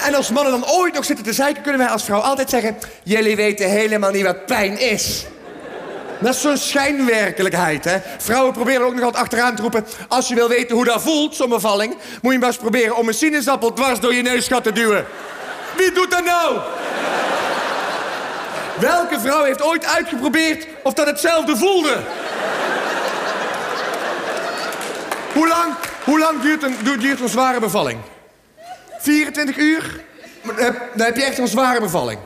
[0.05, 2.77] En als mannen dan ooit nog zitten te zeiken, kunnen wij als vrouw altijd zeggen...
[3.03, 5.25] jullie weten helemaal niet wat pijn is.
[6.19, 7.97] Dat is zo'n schijnwerkelijkheid, hè.
[8.17, 9.85] Vrouwen proberen ook nog altijd achteraan te roepen...
[10.07, 11.97] als je wil weten hoe dat voelt, zo'n bevalling...
[12.21, 15.05] moet je maar eens proberen om een sinaasappel dwars door je neusgat te duwen.
[15.77, 16.59] Wie doet dat nou?
[18.79, 21.97] Welke vrouw heeft ooit uitgeprobeerd of dat hetzelfde voelde?
[25.33, 27.99] hoe lang, hoe lang duurt, een, duurt een zware bevalling?
[28.99, 29.99] 24 uur?
[30.95, 32.19] Dan heb je echt een zware bevalling.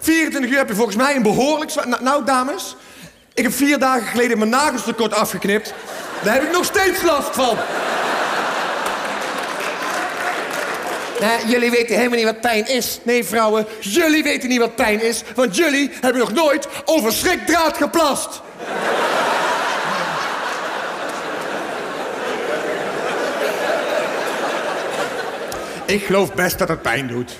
[0.00, 1.70] 24 uur heb je volgens mij een behoorlijk...
[1.70, 2.76] zwa- Nou, nou, dames,
[3.34, 5.74] ik heb vier dagen geleden mijn nagels te kort afgeknipt.
[6.22, 7.56] Daar heb ik nog steeds last van.
[11.20, 13.00] Nee, jullie weten helemaal niet wat pijn is.
[13.02, 15.22] Nee, vrouwen, jullie weten niet wat pijn is.
[15.34, 18.40] Want jullie hebben nog nooit over schrikdraad geplast.
[25.90, 27.38] Ik geloof best dat het pijn doet.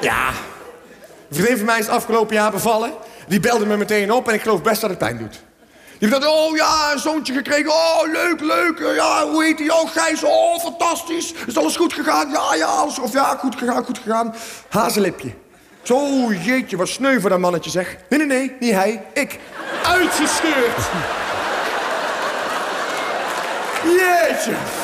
[0.00, 0.28] Ja.
[0.28, 2.92] Een vriendin van mij is afgelopen jaar bevallen.
[3.28, 5.40] Die belde me meteen op en ik geloof best dat het pijn doet.
[5.98, 7.70] Die vertelde, oh ja, een zoontje gekregen.
[7.70, 8.94] Oh, leuk, leuk.
[8.94, 9.74] Ja, hoe heet die?
[9.74, 10.24] Oh, Gijs.
[10.24, 11.34] Oh, fantastisch.
[11.46, 12.30] Is alles goed gegaan?
[12.30, 12.98] Ja, ja, alles.
[12.98, 14.34] Of ja, goed gegaan, goed gegaan.
[14.68, 15.32] Hazenlipje.
[15.82, 17.96] Zo, jeetje, wat sneu voor dat mannetje, zeg.
[18.08, 19.02] Nee, nee, nee, niet hij.
[19.12, 19.38] Ik.
[19.82, 20.90] Uitgescheurd.
[23.98, 24.77] Jeetje.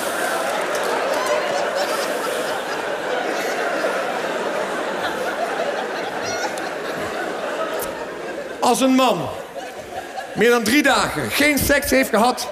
[8.65, 9.29] Als een man
[10.35, 12.49] meer dan drie dagen geen seks heeft gehad,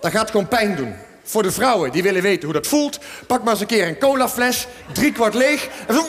[0.00, 0.94] dan gaat gewoon pijn doen.
[1.24, 3.98] Voor de vrouwen die willen weten hoe dat voelt, pak maar eens een keer een
[3.98, 6.02] colafles, drie kwart leeg, en zo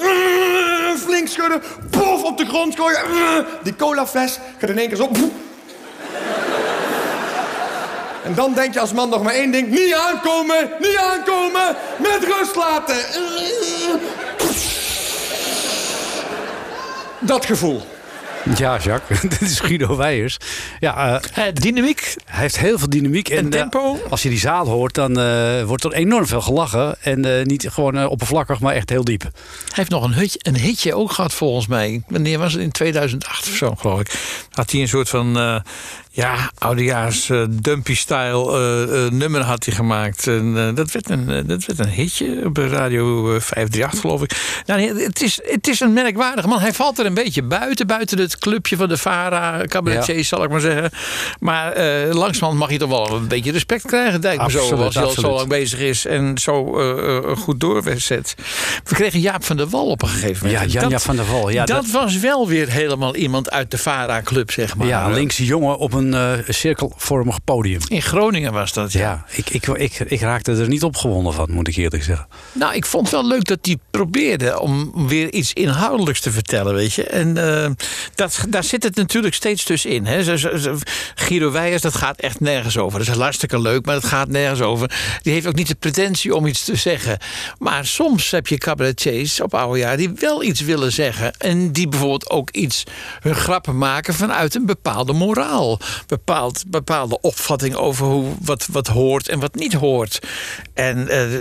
[1.08, 3.46] flink schudden, pof op de grond gooien.
[3.64, 5.10] Die colafles gaat in één keer zo.
[8.24, 12.24] En dan denk je als man nog maar één ding: niet aankomen, niet aankomen, met
[12.24, 12.98] rust laten.
[17.20, 17.82] Dat gevoel.
[18.58, 20.38] Ja, Jacques, dit is Guido Weijers.
[20.80, 22.16] Ja, Eh, dynamiek.
[22.26, 23.30] Hij heeft heel veel dynamiek.
[23.30, 23.96] En, En tempo.
[24.06, 26.96] eh, als je die zaal hoort, dan eh, wordt er enorm veel gelachen.
[27.02, 29.22] En eh, niet gewoon eh, oppervlakkig, maar echt heel diep.
[29.22, 29.32] Hij
[29.74, 32.02] heeft nog een hitje, een hitje ook gehad volgens mij.
[32.08, 32.62] Wanneer was het?
[32.62, 34.12] In 2008 of zo, geloof ik.
[34.52, 35.64] Had hij een soort van...
[36.18, 40.28] ja, oudejaars eh, dumpy-style eh, eh, nummer had hij gemaakt.
[40.28, 44.62] En, dat, werd een, dat werd een hitje op Radio eh, 538, geloof ik.
[44.66, 46.60] Nou, het, is, het is een merkwaardige man.
[46.60, 47.88] Hij valt er een beetje buiten.
[47.88, 50.90] Buiten het clubje van de VARA, cabaretiers, zal ik maar zeggen.
[51.40, 54.22] Maar langzamerhand mag je toch wel een beetje respect krijgen.
[54.22, 56.66] Dijk me zo, Absoluut, als hij al zo lang bezig is en zo
[57.38, 58.36] goed doorzet.
[58.84, 60.72] We kregen Jaap van der Wal op een gegeven moment.
[60.72, 61.50] Ja, Janja Dat- van der Wal.
[61.50, 64.88] Ja, dat, dat- was wel weer helemaal iemand uit de VARA-club, zeg maar.
[64.88, 67.80] Ja, linkse jongen op een eh, cirkelvormig podium.
[67.88, 69.00] In Groningen was dat, ja.
[69.00, 72.28] Ja, ik, ik, ik, ik raakte er niet opgewonden van, moet ik eerlijk zeggen.
[72.52, 76.94] Nou, ik vond wel leuk dat hij probeerde om weer iets inhoudelijks te vertellen, weet
[76.94, 77.04] je.
[77.04, 77.72] En eh,
[78.16, 80.06] dat, daar zit het natuurlijk steeds tussenin.
[80.06, 80.38] Hè.
[81.16, 83.00] Guido Weijers, dat gaat echt nergens over.
[83.00, 84.92] Dat is hartstikke leuk, maar dat gaat nergens over.
[85.22, 87.18] Die heeft ook niet de pretentie om iets te zeggen.
[87.60, 91.34] Maar soms heb je cabaretiers op oude jaar die wel iets willen zeggen.
[91.38, 92.84] En die bijvoorbeeld ook iets,
[93.20, 95.80] hun grappen maken vanuit een bepaalde moraal.
[96.08, 100.20] Bepaald, bepaalde opvatting over hoe, wat, wat hoort en wat niet hoort.
[100.74, 101.40] En eh,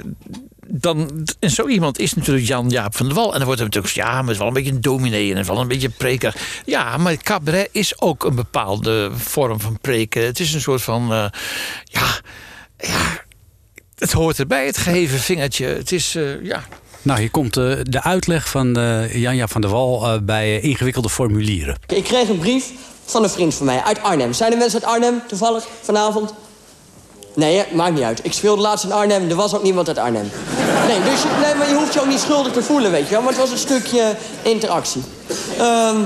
[0.66, 3.32] dan, en zo iemand is natuurlijk Jan-Jaap van der Wal.
[3.32, 5.36] En dan wordt er natuurlijk ja, maar het is wel een beetje een dominee en
[5.36, 6.34] het is wel een beetje een preker.
[6.64, 10.24] Ja, maar cabaret is ook een bepaalde vorm van preken.
[10.24, 11.26] Het is een soort van, eh,
[11.84, 12.20] ja,
[12.78, 13.24] ja,
[13.98, 15.66] het hoort erbij, het geheven vingertje.
[15.66, 16.64] Het is, eh, ja,
[17.02, 21.78] Nou, hier komt de uitleg van eh, Janja van der Wal eh, bij ingewikkelde formulieren.
[21.86, 22.70] Ik kreeg een brief
[23.06, 24.32] van een vriend van mij uit Arnhem.
[24.32, 26.32] Zijn er mensen uit Arnhem toevallig vanavond?
[27.34, 28.20] Nee, maakt niet uit.
[28.22, 30.30] Ik speelde laatst in Arnhem, er was ook niemand uit Arnhem.
[30.88, 33.10] Nee, dus je, nee, maar je hoeft je ook niet schuldig te voelen, weet je
[33.10, 33.20] wel.
[33.20, 35.02] Maar het was een stukje interactie.
[35.58, 35.96] Ehm,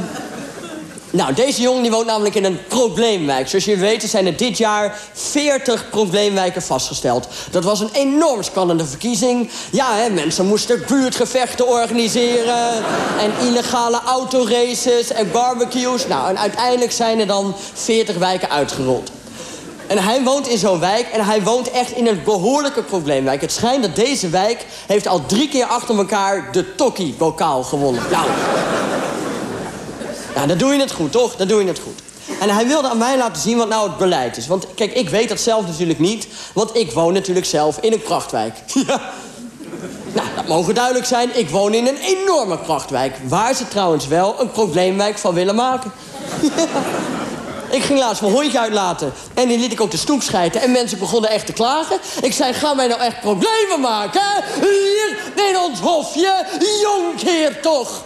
[1.11, 3.49] nou, deze jongen die woont namelijk in een probleemwijk.
[3.49, 7.29] Zoals jullie weten zijn er dit jaar 40 probleemwijken vastgesteld.
[7.51, 9.51] Dat was een enorm spannende verkiezing.
[9.71, 12.73] Ja, hè, mensen moesten buurtgevechten organiseren...
[13.21, 16.07] en illegale autoraces en barbecues.
[16.07, 19.11] Nou, en uiteindelijk zijn er dan 40 wijken uitgerold.
[19.87, 23.41] En hij woont in zo'n wijk en hij woont echt in een behoorlijke probleemwijk.
[23.41, 28.03] Het schijnt dat deze wijk heeft al drie keer achter elkaar de Tokkie-bokaal gewonnen.
[28.11, 28.27] Nou,
[30.41, 31.37] ja, dan doe je het goed, toch?
[31.37, 32.01] Dan doe je het goed.
[32.41, 34.47] En hij wilde aan mij laten zien wat nou het beleid is.
[34.47, 36.27] Want kijk, ik weet dat zelf natuurlijk niet.
[36.53, 38.55] Want ik woon natuurlijk zelf in een prachtwijk.
[38.87, 39.01] Ja.
[40.13, 41.39] Nou, dat mogen duidelijk zijn.
[41.39, 43.17] Ik woon in een enorme prachtwijk.
[43.29, 45.93] Waar ze trouwens wel een probleemwijk van willen maken.
[47.71, 49.13] Ik ging laatst mijn hondje uitlaten.
[49.35, 50.61] En die liet ik op de stoep schijten.
[50.61, 51.99] En mensen begonnen echt te klagen.
[52.23, 54.23] Ik zei, gaan wij nou echt problemen maken?
[54.61, 55.17] Hier,
[55.49, 56.47] in ons hofje.
[56.83, 58.03] Jonkheer toch.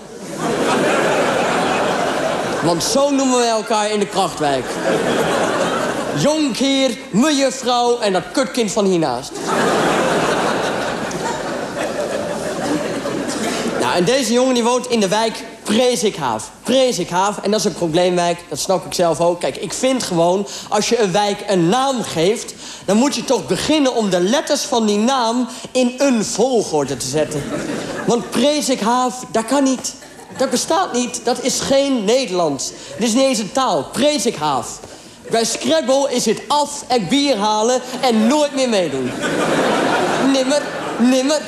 [2.65, 4.65] Want zo noemen we elkaar in de krachtwijk.
[6.19, 9.33] Jonkheer, mejuffrouw en dat kutkind van hiernaast.
[13.81, 16.51] Nou, en deze jongen die woont in de wijk Prezikhaaf.
[16.63, 19.41] Prezikhaaf, en dat is een probleemwijk, dat snap ik zelf ook.
[19.41, 22.55] Kijk, ik vind gewoon, als je een wijk een naam geeft...
[22.85, 27.07] dan moet je toch beginnen om de letters van die naam in een volgorde te
[27.07, 27.43] zetten.
[28.07, 29.95] Want Prezikhaaf, dat kan niet.
[30.37, 31.21] Dat bestaat niet.
[31.25, 32.71] Dat is geen Nederlands.
[32.95, 33.85] Het is niet eens een taal.
[33.93, 34.81] Prezikhaaf.
[35.31, 39.11] Bij Scrabble is het af en bier halen en nooit meer meedoen.
[40.33, 40.63] Nimmer,
[40.99, 41.41] nimmer.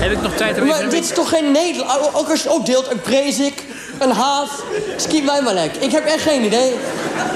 [0.00, 2.08] Heb ik nog tijd om Maar dit is toch geen Nederlands?
[2.12, 3.62] Ook als je het ook deelt, een prezik,
[3.98, 4.62] een haaf.
[4.96, 5.76] Skiet mij maar lek.
[5.76, 6.74] Ik heb echt geen idee.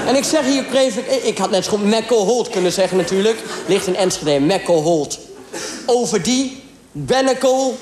[0.07, 1.05] En ik zeg hier prezik...
[1.23, 3.39] Ik had net zo goed Mekkelholt kunnen zeggen natuurlijk.
[3.67, 5.19] Ligt in Enschede, Mekkelholt.
[5.85, 7.77] Over die, Bennekel...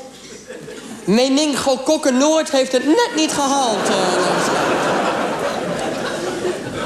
[1.04, 3.88] Meningo Kokken-Noord heeft het net niet gehaald.
[3.88, 3.96] eh,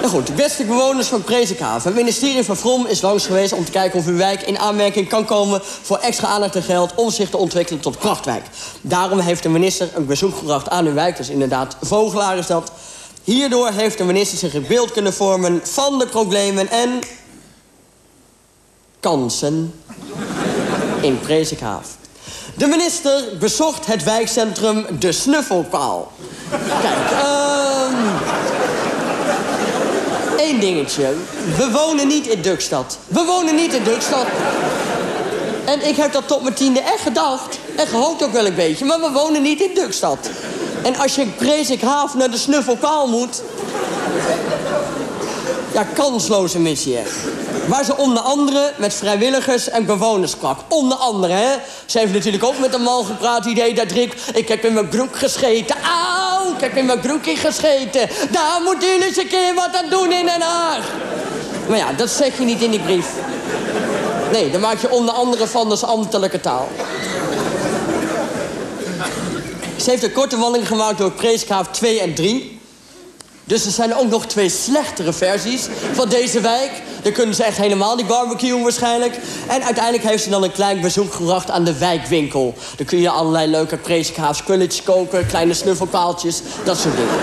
[0.02, 1.88] nou goed, beste bewoners van Prezikhaven.
[1.92, 5.10] Het ministerie van Vrom is langs geweest om te kijken of uw wijk in aanmerking
[5.10, 8.44] kan komen voor extra aandacht en geld om zich te ontwikkelen tot prachtwijk.
[8.82, 12.72] Daarom heeft de minister een bezoek gebracht aan uw wijk, dus inderdaad Vogelaar is dat.
[13.24, 17.00] Hierdoor heeft de minister zich een beeld kunnen vormen van de problemen en
[19.00, 19.74] kansen
[21.02, 22.03] in Prezikhaven.
[22.56, 26.12] De minister bezocht het wijkcentrum De Snuffelpaal.
[26.82, 27.96] Kijk, ehm...
[30.38, 31.14] Eén dingetje.
[31.58, 32.98] We wonen niet in Dukstad.
[33.08, 34.26] We wonen niet in Dukstad.
[35.66, 37.60] En ik heb dat tot mijn tiende echt gedacht.
[37.76, 38.86] En gehoopt ook wel een beetje.
[38.86, 40.30] Maar we wonen niet in Dukstad.
[40.84, 43.42] En als je in Prezikhaven naar de Snuffelpaal moet...
[45.74, 47.04] Ja, kansloze missie, hè.
[47.68, 50.60] Waar ze onder andere met vrijwilligers en bewoners sprak.
[50.68, 51.56] Onder andere, hè.
[51.86, 54.14] Ze heeft natuurlijk ook met een man gepraat die deed dat Rick...
[54.34, 55.76] Ik heb in mijn broek gescheten.
[55.76, 58.10] Auw, ik heb in mijn broekje gescheten.
[58.32, 60.92] Daar moeten jullie eens een keer wat aan doen in Den Haag.
[61.68, 63.08] Maar ja, dat zeg je niet in die brief.
[64.32, 66.68] Nee, daar maak je onder andere van als ambtelijke taal.
[69.84, 72.62] Ze heeft een korte wandeling gemaakt door Preeskraaf 2 en 3.
[73.44, 76.72] Dus er zijn ook nog twee slechtere versies van deze wijk.
[77.04, 79.20] Dan kunnen ze echt helemaal niet barbecuen waarschijnlijk.
[79.48, 82.54] En uiteindelijk heeft ze dan een klein bezoek gebracht aan de wijkwinkel.
[82.76, 83.80] Dan kun je allerlei leuke
[84.32, 85.28] spulletjes kopen.
[85.28, 87.14] Kleine snuffelpaaltjes, dat soort dingen.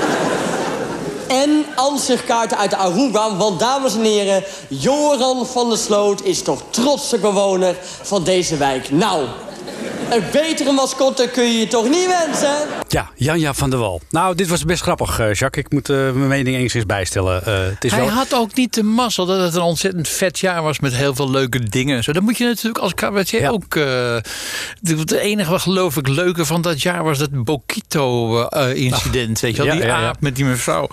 [1.29, 3.37] En ansichtkaarten uit de Aruba.
[3.37, 8.91] Want dames en heren, Joran van der Sloot is toch trotse bewoner van deze wijk.
[8.91, 9.27] Nou,
[10.11, 12.57] een betere mascotte kun je je toch niet wensen?
[12.89, 14.01] Ja, Janja van der Wal.
[14.11, 15.65] Nou, dit was best grappig, eh, Jacques.
[15.65, 17.47] Ik moet eh, mijn mening enigszins bijstellen.
[17.47, 18.11] Eh, het is Hij wel...
[18.11, 21.31] had ook niet de mazzel dat het een ontzettend vet jaar was met heel veel
[21.31, 21.97] leuke dingen.
[21.97, 22.13] en Zo.
[22.13, 23.75] Dan moet je natuurlijk als cabaretier ook.
[23.77, 24.17] eh,
[24.83, 29.41] het enige wat geloof ik leuke van dat jaar was dat Bokito-incident.
[29.41, 30.07] weet je wel, Ja, die ja, ja.
[30.09, 30.89] aap met die mevrouw.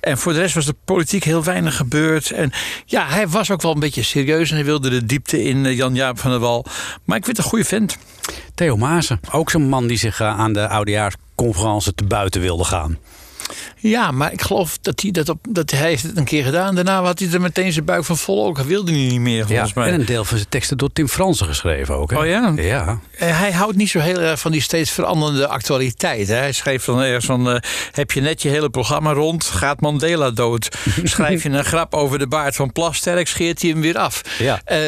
[0.00, 2.30] En voor de rest was de politiek heel weinig gebeurd.
[2.30, 2.52] En
[2.86, 6.18] ja, hij was ook wel een beetje serieus en hij wilde de diepte in Jan-Jaap
[6.18, 6.64] van der Wal.
[7.04, 7.96] Maar ik vind het een goede vent.
[8.58, 12.98] Theo Maassen, ook zo'n man die zich eh, aan de oudejaarsconferentie te buiten wilde gaan.
[13.80, 16.74] Ja, maar ik geloof dat hij, dat op, dat hij heeft het een keer gedaan.
[16.74, 18.46] Daarna had hij er meteen zijn buik van vol.
[18.46, 19.88] Ook wilde hij niet meer, volgens mij.
[19.88, 22.10] En een deel van zijn teksten door Tim Fransen geschreven ook.
[22.10, 22.18] Hè?
[22.18, 22.52] Oh ja?
[22.56, 22.98] Ja.
[23.18, 26.28] Eh, Hij houdt niet zo heel erg van die steeds veranderende actualiteit.
[26.28, 26.34] Hè.
[26.34, 27.50] Hij schreef dan ergens van...
[27.50, 27.60] eh,
[27.92, 30.76] heb je net je hele programma rond, gaat Mandela dood.
[31.04, 34.22] Schrijf je een grap over de baard van Plasterk, scheert hij hem weer af.
[34.38, 34.60] Ja.
[34.64, 34.78] Eh,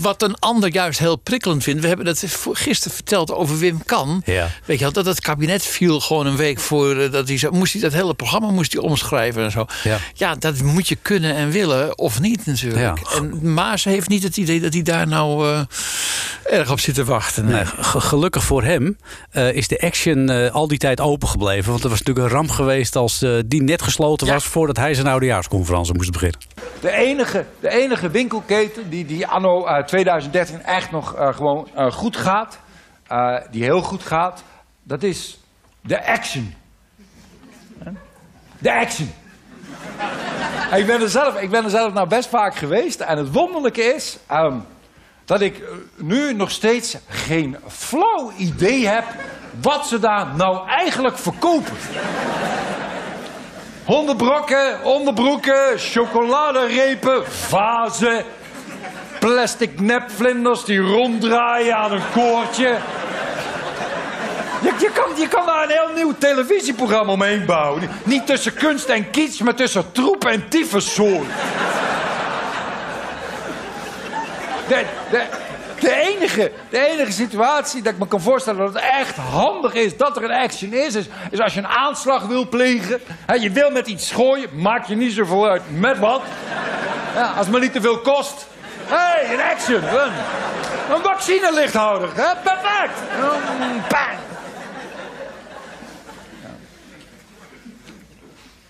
[0.00, 1.80] wat een ander juist heel prikkelend vindt...
[1.80, 4.22] we hebben dat gisteren verteld over Wim Kan.
[4.24, 4.50] Ja.
[4.64, 7.10] Weet je wel, dat het kabinet viel gewoon een week voor...
[7.10, 9.66] dat hij zo, moest hij dat hele programma moest hij omschrijven en zo.
[10.14, 10.34] Ja.
[10.34, 12.98] dat moet je kunnen en willen, of niet natuurlijk.
[12.98, 13.16] Ja.
[13.16, 15.60] En Maas heeft niet het idee dat hij daar nou eh,
[16.58, 17.44] erg op zit te wachten.
[17.44, 18.98] Nee, gelukkig voor hem
[19.30, 21.70] eh, is de action eh, al die tijd open gebleven.
[21.70, 24.44] Want er was natuurlijk een ramp geweest als die net gesloten was...
[24.44, 26.38] voordat hij zijn oudejaarsconferentie moest beginnen.
[26.80, 31.92] De enige, de enige winkelketen die, die anno eh, 2013 echt nog eh, gewoon eh,
[31.92, 32.58] goed gaat,
[33.06, 34.42] eh, die heel goed gaat,
[34.82, 35.38] dat is
[35.80, 36.54] de Action.
[38.58, 39.14] De Action.
[40.74, 43.82] Ik, ben er zelf, ik ben er zelf nou best vaak geweest en het wonderlijke
[43.82, 44.58] is ehm,
[45.24, 49.04] dat ik eh, nu nog steeds geen flauw idee heb
[49.60, 51.76] wat ze daar nou eigenlijk verkopen.
[53.84, 58.24] Hondenbrokken, onderbroeken, chocoladerepen, vazen,
[59.18, 62.78] plastic nepvlinders die ronddraaien aan een koordje.
[64.78, 67.90] Je, kan, je kan daar een heel nieuw televisieprogramma omheen bouwen.
[68.04, 71.26] Niet tussen kunst en kitsch, maar tussen troep en tyfuszooi.
[74.68, 74.84] De,
[75.80, 79.96] de, enige, de enige situatie dat ik me kan voorstellen dat het echt handig is
[79.96, 83.00] dat er een action is, is, als je een aanslag wil plegen.
[83.26, 86.22] Hè, je wil met iets gooien, maakt je niet zoveel uit met wat.
[87.14, 88.46] Ja, als het maar niet te veel kost.
[88.86, 89.82] Hé, hey, een action.
[89.82, 90.12] Een,
[90.94, 92.08] een vaccinelichthouder.
[92.42, 93.00] Perfect.
[93.88, 94.25] Bang.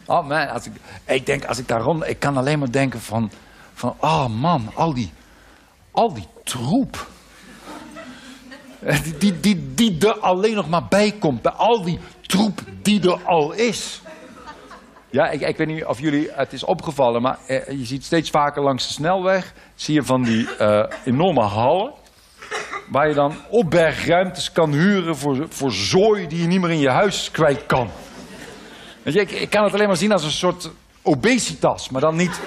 [0.06, 0.72] Oh man, als ik,
[1.04, 3.30] ik denk als ik daar rond, ik kan alleen maar denken van,
[3.74, 5.12] van oh man, al die,
[5.90, 7.06] al die troep.
[8.80, 11.42] Eh, Die, die, die, die er alleen nog maar bij komt.
[11.42, 14.02] Bij al die troep die er al is.
[15.10, 18.30] Ja, ik, ik weet niet of jullie het is opgevallen, maar eh, je ziet steeds
[18.30, 19.52] vaker langs de snelweg...
[19.74, 21.92] zie je van die eh, enorme hallen...
[22.90, 26.90] waar je dan opbergruimtes kan huren voor, voor zooi die je niet meer in je
[26.90, 27.90] huis kwijt kan.
[29.06, 30.70] Weet je, ik, ik kan het alleen maar zien als een soort
[31.02, 32.40] obesitas, maar dan niet...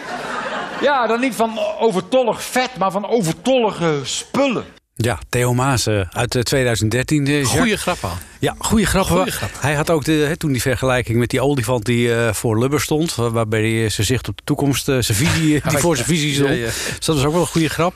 [0.82, 4.64] Ja, dan niet van overtollig vet, maar van overtollige spullen.
[4.96, 7.26] Ja, Theo Maas eh, uit eh, 2013.
[7.28, 7.58] eh, Jacques.
[7.60, 8.12] Goeie grap al.
[8.40, 9.06] Ja, goede grap.
[9.06, 9.50] Goeie grap.
[9.60, 12.82] Hij had ook de, hè, toen die vergelijking met die olifant die eh, voor Lubber
[12.82, 13.16] stond.
[13.16, 16.08] waar- Waarbij hij zijn zicht op de toekomst, eh, zijn visie, eh, die voor zijn
[16.08, 16.50] visie stond.
[16.50, 16.66] Ja, ja.
[16.66, 17.94] Dus dat is ook wel een goede grap.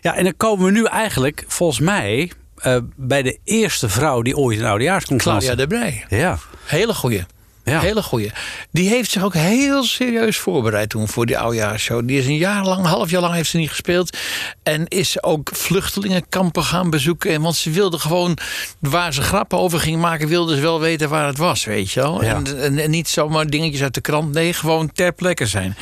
[0.00, 4.36] Ja, en dan komen we nu eigenlijk, volgens mij, eh, bij de eerste vrouw die
[4.36, 5.46] ooit een oudejaarsconferentie...
[5.54, 5.74] Claudia de
[6.08, 6.18] Brij.
[6.18, 6.38] Ja.
[6.64, 7.24] Hele goeie.
[7.70, 7.80] Ja.
[7.80, 8.32] Hele goeie.
[8.70, 12.06] Die heeft zich ook heel serieus voorbereid toen voor die oudejaarsshow.
[12.06, 14.16] Die is een jaar lang, een half jaar lang heeft ze niet gespeeld.
[14.62, 17.30] En is ook vluchtelingenkampen gaan bezoeken.
[17.30, 18.38] En Want ze wilde gewoon,
[18.80, 22.00] waar ze grappen over ging maken, wilde ze wel weten waar het was, weet je
[22.00, 22.24] wel.
[22.24, 22.34] Ja.
[22.34, 24.32] En, en, en niet zomaar dingetjes uit de krant.
[24.32, 25.76] Nee, gewoon ter plekke zijn.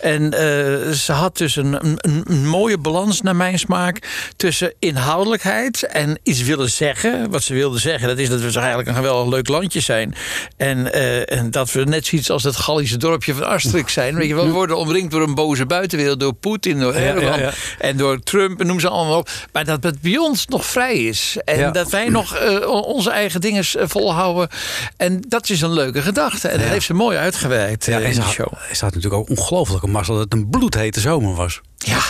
[0.00, 5.82] En eh, ze had dus een, een, een mooie balans naar mijn smaak tussen inhoudelijkheid
[5.82, 7.30] en iets willen zeggen.
[7.30, 10.14] Wat ze wilde zeggen, dat is dat we eigenlijk een geweldig leuk landje zijn.
[10.56, 14.14] En, eh, en dat we net zoiets als het Gallische dorpje van Asterix zijn.
[14.14, 17.52] Weet je, we worden omringd door een boze buitenwereld, door Poetin, door Erdogan ja.
[17.78, 19.28] en door Trump en noem ze allemaal op.
[19.52, 21.36] Maar dat het bij ons nog vrij is.
[21.44, 24.48] En dat wij nog eh, onze eigen dingen eh, volhouden.
[24.96, 26.48] En dat is een leuke gedachte.
[26.48, 28.52] En dat heeft ze mooi uitgewerkt Ja, eh, in de show.
[28.72, 31.60] ze had natuurlijk ook ongelooflijke mazzel dat het een bloedhete zomer was.
[31.76, 32.00] Ja,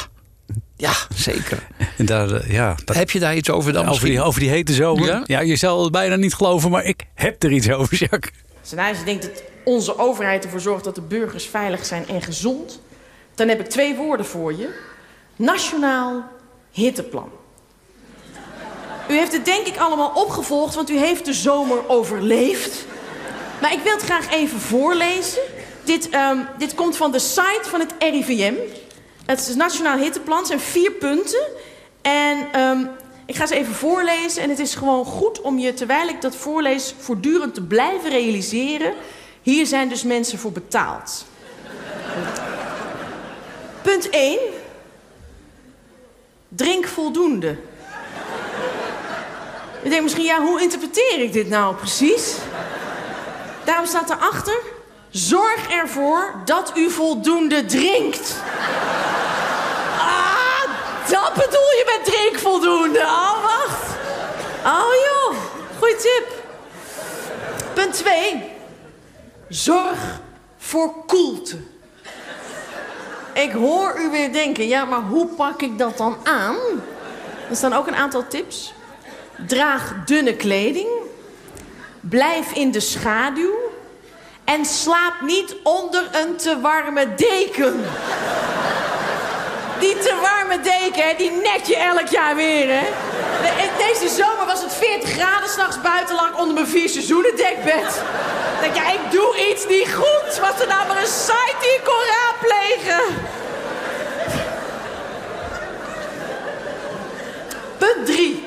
[0.77, 1.67] ja zeker.
[1.97, 4.73] En daar, ja, dat, Heb je daar iets over dan over, die, over die hete
[4.73, 5.07] zomer.
[5.07, 5.23] Ja?
[5.25, 5.41] Ja?
[5.41, 8.33] je zal het bijna niet geloven, maar ik heb er iets over, Jacques.
[8.71, 12.81] Je denkt dat onze overheid ervoor zorgt dat de burgers veilig zijn en gezond,
[13.35, 14.69] dan heb ik twee woorden voor je.
[15.37, 16.25] Nationaal
[16.71, 17.31] hitteplan.
[19.09, 22.87] U heeft het denk ik allemaal opgevolgd, want u heeft de zomer overleefd.
[23.61, 25.43] Maar ik wil het graag even voorlezen.
[25.85, 28.55] Dit, ehm, dit komt van de site van het RIVM.
[29.27, 30.39] Het is Nationaal Hitteplan.
[30.39, 31.47] Het zijn vier punten.
[32.03, 32.85] En ehm,
[33.27, 34.43] ik ga ze even voorlezen.
[34.43, 38.95] En het is gewoon goed om je, terwijl ik dat voorlees, voortdurend te blijven realiseren.
[39.43, 41.27] Hier zijn dus mensen voor betaald.
[43.83, 44.39] Punt 1.
[46.49, 47.57] Drink voldoende.
[49.83, 52.37] Je denkt misschien, ja, hoe interpreteer ik dit nou precies?
[53.65, 54.75] Daarom staat erachter...
[55.11, 58.37] Zorg ervoor dat u voldoende drinkt.
[61.09, 62.99] Dat bedoel je met drink voldoende.
[62.99, 63.97] Oh, wacht.
[64.65, 65.37] Oh, joh.
[65.79, 66.45] Goeie tip.
[67.75, 68.53] Punt 2.
[69.49, 69.99] Zorg
[70.59, 71.57] voor koelte.
[73.35, 76.57] Ik hoor u weer denken, ja, maar hoe pak ik dat dan aan?
[77.51, 78.73] Er staan ook een aantal tips.
[79.47, 80.89] Draag dunne kleding.
[82.01, 83.55] Blijf in de schaduw.
[84.45, 87.85] En slaap niet onder een te warme deken.
[89.79, 92.87] Die te warme deken, die nek je elk jaar weer, hè?
[93.43, 97.37] De- Deze zomer was het 40 graden, s'nachts buiten lag ik onder mijn vier seizoenen
[97.37, 98.03] dekbed.
[98.61, 100.39] Denk, ja, ik doe iets niet goed.
[100.41, 103.15] Was er nou maar een site die ik kon raadplegen?
[107.79, 108.45] Punt 3.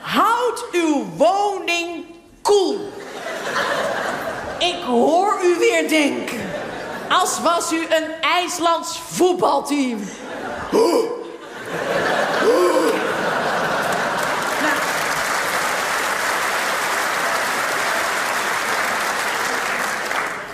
[0.00, 2.04] Houd uw woning
[2.42, 2.92] koel.
[4.58, 6.43] Ik hoor u weer denken.
[7.08, 9.98] Als was u een IJslands voetbalteam.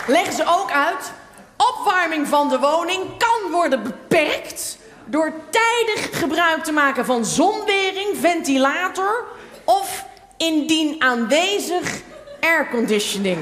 [0.07, 1.13] Leggen ze ook uit.
[1.57, 9.25] Opwarming van de woning kan worden beperkt door tijdig gebruik te maken van zonwering, ventilator
[9.65, 10.05] of
[10.37, 12.01] indien aanwezig
[12.41, 13.39] airconditioning.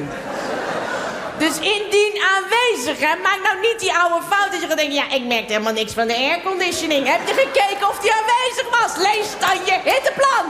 [1.39, 4.95] Dus indien aanwezig, hè, maak nou niet die oude fout dat je gaat denken...
[4.95, 7.07] ja, ik merk helemaal niks van de airconditioning.
[7.07, 8.97] Heb je gekeken of die aanwezig was?
[8.97, 10.47] Lees dan je hitteplan.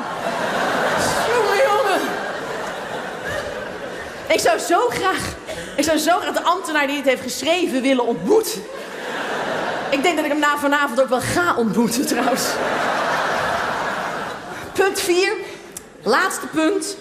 [1.32, 2.00] Jongen, jongen.
[4.28, 5.36] Ik zou zo graag...
[5.76, 8.62] Ik zou zo graag de ambtenaar die het heeft geschreven willen ontmoeten.
[9.90, 12.44] Ik denk dat ik hem na vanavond ook wel ga ontmoeten, trouwens.
[14.72, 15.32] Punt 4.
[16.02, 16.96] Laatste punt.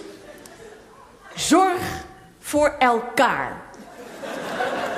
[1.34, 1.80] Zorg
[2.40, 3.67] voor elkaar.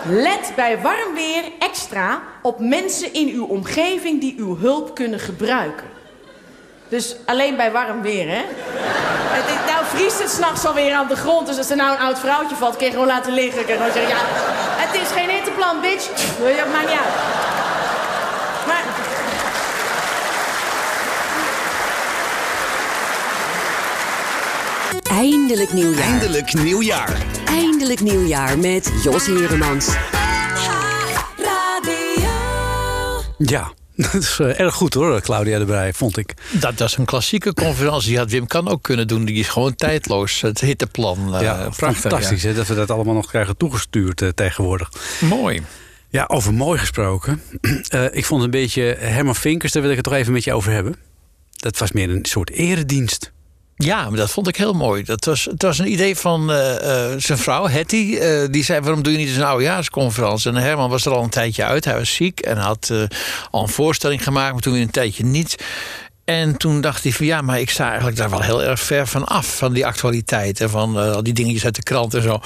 [0.09, 5.86] Let bij warm weer extra op mensen in uw omgeving die uw hulp kunnen gebruiken.
[6.88, 8.42] Dus alleen bij warm weer, hè?
[9.30, 11.46] Het nou vriest het s'nachts alweer aan de grond.
[11.46, 13.64] Dus als er nou een oud vrouwtje valt, kun je gewoon laten liggen.
[13.64, 14.22] Kun je gewoon zeggen, ja,
[14.76, 16.09] het is geen hitteplan, bitch.
[16.57, 17.14] Ja, maakt niet uit.
[18.66, 18.84] Maar...
[25.20, 26.06] Eindelijk nieuwjaar.
[26.06, 27.26] Eindelijk nieuwjaar.
[27.46, 29.88] Eindelijk nieuwjaar met Jos Heremans.
[33.38, 36.34] Ja, dat is eh, erg goed hoor, Claudia erbij, vond ik.
[36.52, 38.08] Dat, dat is een klassieke conferentie.
[38.08, 39.24] Die had Wim kan ook kunnen doen.
[39.24, 40.40] Die is gewoon tijdloos.
[40.40, 41.34] Het hitteplan.
[41.34, 42.48] eh, ja, prachtig, fantastisch ja.
[42.48, 44.92] hè, dat we dat allemaal nog krijgen toegestuurd eh, tegenwoordig.
[45.20, 45.62] Mooi.
[46.08, 47.42] Ja, over mooi gesproken.
[47.88, 50.52] Eh, ik vond een beetje Herman Vinkers, daar wil ik het toch even met je
[50.52, 50.96] over hebben.
[51.56, 53.32] Dat was meer een soort eredienst.
[53.82, 55.02] Ja, maar dat vond ik heel mooi.
[55.02, 58.16] Dat was, het was een idee van eh, eh, zijn vrouw, Hetty.
[58.16, 60.50] eh, die zei, waarom doe je niet eens een oudejaarsconferentie?
[60.50, 61.84] En Herman was er al een tijdje uit.
[61.84, 62.92] Hij was ziek en had
[63.50, 64.52] al een voorstelling gemaakt.
[64.52, 65.64] Maar toen weer een tijdje niet.
[66.24, 69.06] En toen dacht hij van ja, maar ik sta eigenlijk daar wel heel erg ver
[69.06, 69.56] van af.
[69.56, 72.40] Van die actualiteit en van al die dingetjes uit de krant en zo.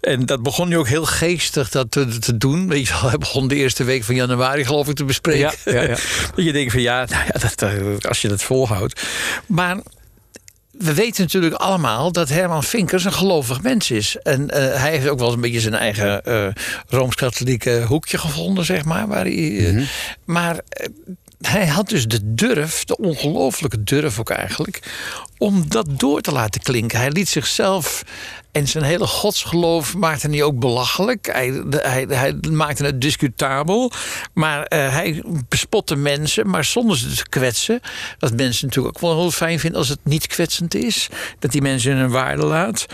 [0.00, 2.68] En dat begon nu ook heel geestig dat te, te doen.
[2.68, 5.52] Weet je wel, hij begon de eerste week van januari geloof ik te bespreken.
[5.64, 5.88] Ja, ja, ja.
[6.34, 9.02] dat je denkt van ja, nou ja dat, als je dat volhoudt.
[9.46, 9.76] Maar
[10.78, 14.16] we weten natuurlijk allemaal dat Herman Vinkers een gelovig mens is.
[14.16, 16.46] En eh, hij heeft ook wel eens een beetje zijn eigen eh,
[16.88, 19.08] rooms-katholieke hoekje gevonden, zeg maar.
[19.08, 19.86] Waar hij, eh,
[20.24, 20.88] Maar eh,
[21.40, 24.80] hij had dus de durf, de ongelooflijke durf ook eigenlijk,
[25.38, 26.98] om dat door te laten klinken.
[26.98, 28.02] Hij liet zichzelf
[28.52, 31.26] en zijn hele godsgeloof maakte hij ook belachelijk.
[31.32, 33.92] Hij, hij, hij maakte het discutabel.
[34.34, 37.80] Maar eh, hij bespotte mensen, maar zonder ze te kwetsen.
[38.18, 41.08] Wat mensen natuurlijk ook wel heel fijn vinden als het niet kwetsend is.
[41.38, 42.86] Dat die mensen hun waarde laat.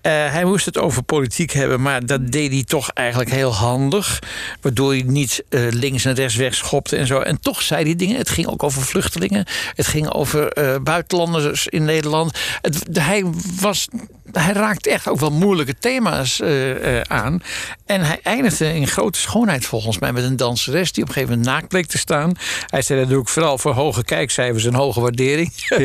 [0.00, 4.18] Eh, hij moest het over politiek hebben, maar dat deed hij toch eigenlijk heel handig.
[4.60, 7.18] Waardoor hij niet eh, links en rechts wegschopte en zo.
[7.20, 8.16] En toch zei hij dingen.
[8.16, 9.44] Het ging ook over vluchtelingen.
[9.74, 10.52] Het ging over
[10.82, 12.38] buitenlanders in Nederland.
[12.62, 13.24] Het, hij,
[13.60, 13.88] was,
[14.32, 17.42] hij raakte echt ook wel moeilijke thema's eh, eh, aan.
[17.86, 21.36] En hij eindigde in grote schoonheid volgens mij met een danseres die op een gegeven
[21.36, 22.32] moment naakt bleek te staan.
[22.66, 25.52] Hij zei natuurlijk vooral voor hoge kijkcijfers en hoge waardering.
[25.54, 25.78] Ja,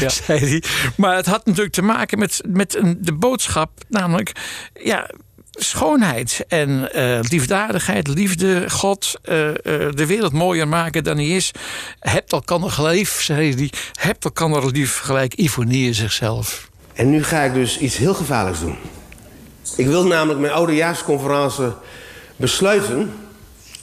[0.00, 0.08] ja.
[0.26, 0.62] zei hij.
[0.96, 4.32] Maar het had natuurlijk te maken met, met een, de boodschap, namelijk
[4.82, 5.10] ja,
[5.50, 11.50] schoonheid en eh, liefdadigheid, liefde, God, de wereld mooier maken dan hij is.
[11.98, 13.70] Hebt elkander lief, zei hij.
[13.92, 16.69] Hebt elkander lief, gelijk Ivonie zichzelf.
[17.00, 18.76] En nu ga ik dus iets heel gevaarlijks doen.
[19.76, 21.72] Ik wil namelijk mijn oudejaarsconferentie
[22.36, 23.12] besluiten...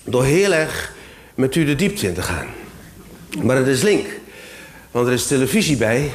[0.04, 0.94] door heel erg
[1.36, 2.48] met u de diepte in te gaan.
[3.42, 4.06] Maar het is link,
[4.92, 6.12] want er is televisie bij.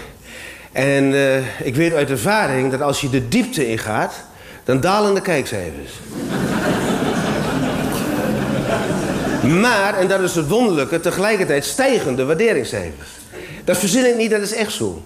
[0.73, 4.15] En eh, ik weet uit ervaring dat als je de diepte ingaat...
[4.65, 5.93] dan dalen de kijkcijfers.
[9.61, 13.09] Maar, en dat is het wonderlijke, tegelijkertijd stijgen de waarderingscijfers.
[13.65, 15.03] Dat verzin ik niet, dat is echt zo.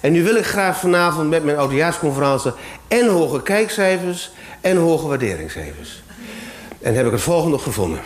[0.00, 2.52] En nu wil ik graag vanavond met mijn oudejaarsconferentie...
[2.88, 6.02] en hoge kijkcijfers en hoge waarderingscijfers.
[6.80, 8.00] En heb ik het volgende gevonden.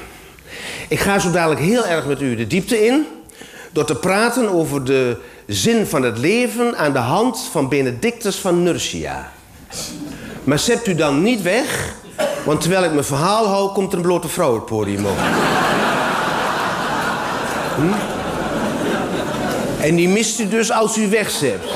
[0.88, 3.06] Ik ga zo dadelijk heel erg met u de diepte in...
[3.72, 5.16] door te praten over de
[5.46, 6.76] zin van het leven...
[6.76, 9.32] aan de hand van Benedictus van Nursia.
[10.44, 11.94] Maar zept u dan niet weg...
[12.44, 13.72] want terwijl ik mijn verhaal hou...
[13.72, 15.18] komt er een blote vrouw het podium op.
[17.76, 18.11] Hm?
[19.82, 21.68] En die mist u dus als u wegzept.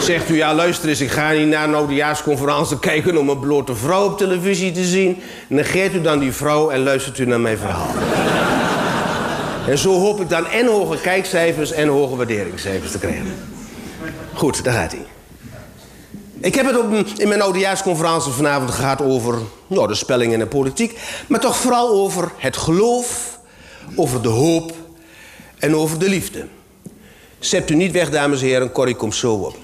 [0.00, 3.74] Zegt u, ja luister eens, ik ga niet naar een oudejaarsconferentie kijken om een blote
[3.74, 5.18] vrouw op televisie te zien.
[5.48, 7.90] Negeert u dan die vrouw en luistert u naar mijn verhaal.
[9.68, 13.34] En zo hoop ik dan en hoge kijkcijfers en hoge waarderingscijfers te krijgen.
[14.34, 15.06] Goed, daar gaat hij.
[16.40, 20.46] Ik heb het op, in mijn oudejaarsconferentie vanavond gehad over nou, de spelling en de
[20.46, 20.98] politiek.
[21.26, 23.38] Maar toch vooral over het geloof,
[23.94, 24.72] over de hoop
[25.58, 26.46] en over de liefde.
[27.46, 29.56] Zet u niet weg, dames en heren, Corrie komt zo op.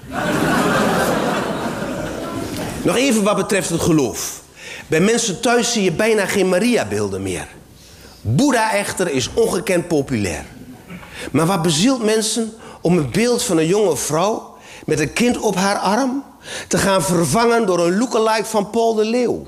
[2.83, 4.41] Nog even wat betreft het geloof.
[4.87, 7.47] Bij mensen thuis zie je bijna geen Maria-beelden meer.
[8.21, 10.45] Boeddha echter is ongekend populair.
[11.31, 15.55] Maar wat bezielt mensen om het beeld van een jonge vrouw met een kind op
[15.55, 16.23] haar arm
[16.67, 19.43] te gaan vervangen door een lookalike van Paul de Leeuw?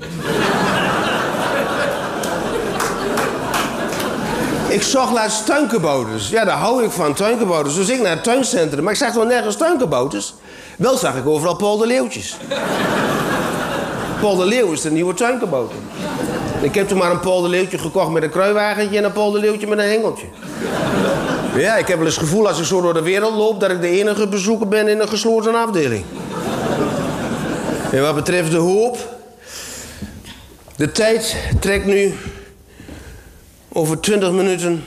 [4.76, 6.28] Ik zag laatst tuinkabouters.
[6.28, 7.74] Ja, daar hou ik van, tuinkabouters.
[7.74, 8.84] Dus ik naar het tuincentrum.
[8.84, 10.34] Maar ik zag wel nergens tuinkabouters.
[10.78, 12.36] Wel zag ik overal Paul de Leeuwtjes.
[14.20, 15.76] Paul de Leeuw is de nieuwe tuinkabouter.
[16.60, 18.98] Ik heb toen maar een Paul de Leeuwtje gekocht met een kruiwagentje...
[18.98, 20.26] en een Paul de Leeuwtje met een hengeltje.
[21.56, 23.60] Ja, ik heb wel eens het gevoel als ik zo door de wereld loop...
[23.60, 26.04] dat ik de enige bezoeker ben in een gesloten afdeling.
[27.90, 29.14] En wat betreft de hoop...
[30.76, 32.14] De tijd trekt nu
[33.76, 34.84] over twintig minuten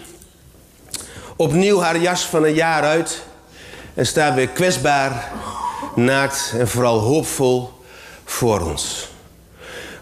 [1.35, 3.23] opnieuw haar jas van een jaar uit...
[3.93, 5.31] en staat weer kwetsbaar,
[5.95, 7.69] naakt en vooral hoopvol
[8.25, 9.07] voor ons.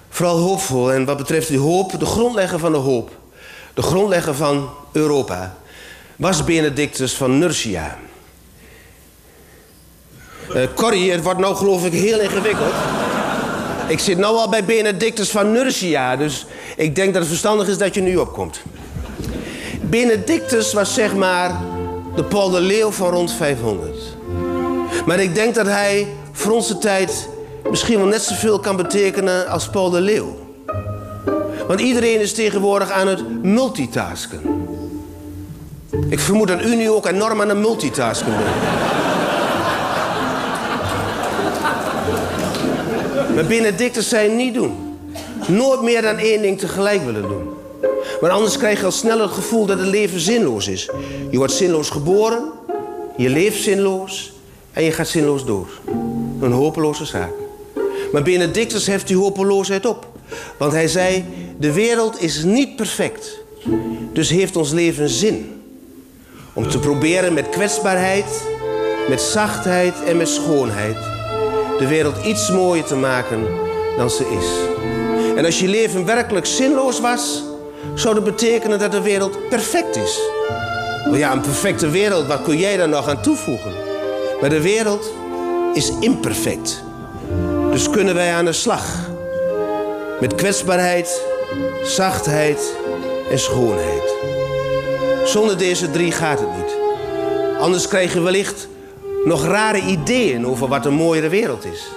[0.10, 0.94] Vooral hoopvol.
[0.94, 3.10] En wat betreft die hoop, de grondlegger van de hoop...
[3.74, 5.58] de grondlegger van Europa...
[6.16, 7.98] was Benedictus van Nursia.
[10.54, 12.74] Eh Corrie, het wordt nou geloof ik heel ingewikkeld.
[13.88, 16.46] Ik zit nou al bij Benedictus van Nursia, dus
[16.78, 18.62] ik denk dat het verstandig is dat je nu opkomt.
[19.82, 21.62] Benedictus was zeg maar
[22.16, 23.96] de Paul de Leeuw van rond 500.
[25.06, 27.30] Maar ik denk dat hij voor onze tijd
[27.70, 30.38] misschien wel net zoveel kan betekenen als Paul de Leeuw.
[31.68, 34.42] Want iedereen is tegenwoordig aan het multitasken.
[36.10, 38.56] Ik vermoed dat u nu ook enorm aan het multitasken bent.
[43.36, 44.87] Maar Benedictus zei niet doen.
[45.48, 47.50] Nooit meer dan één ding tegelijk willen doen.
[48.22, 50.90] Maar anders krijg je al snel het gevoel dat het leven zinloos is.
[51.30, 52.44] Je wordt zinloos geboren,
[53.18, 54.34] je leeft zinloos
[54.74, 55.68] en je gaat zinloos door.
[56.42, 57.34] Een hopeloze zaak.
[58.12, 60.08] Maar Benedictus heft die hopeloosheid op.
[60.58, 61.26] Want hij zei,
[61.60, 63.38] de wereld is niet perfect.
[64.14, 65.62] Dus heeft ons leven zin.
[66.54, 68.44] Om te proberen met kwetsbaarheid,
[69.10, 70.98] met zachtheid en met schoonheid...
[71.78, 73.48] de wereld iets mooier te maken
[73.98, 74.48] dan ze is.
[75.38, 77.44] En als je leven werkelijk zinloos was...
[77.96, 80.20] zou dat betekenen dat de wereld perfect is.
[81.10, 83.72] Maar ja, een perfecte wereld, wat kun jij daar nog aan toevoegen?
[84.42, 85.14] Maar de wereld
[85.74, 86.84] is imperfect.
[87.72, 89.10] Dus kunnen wij aan de slag.
[90.20, 91.22] Met kwetsbaarheid,
[91.84, 92.74] zachtheid
[93.32, 94.14] en schoonheid.
[95.26, 96.76] Zonder deze drie gaat het niet.
[97.60, 98.68] Anders krijg je wellicht
[99.26, 101.88] nog rare ideeën over wat een mooiere wereld is.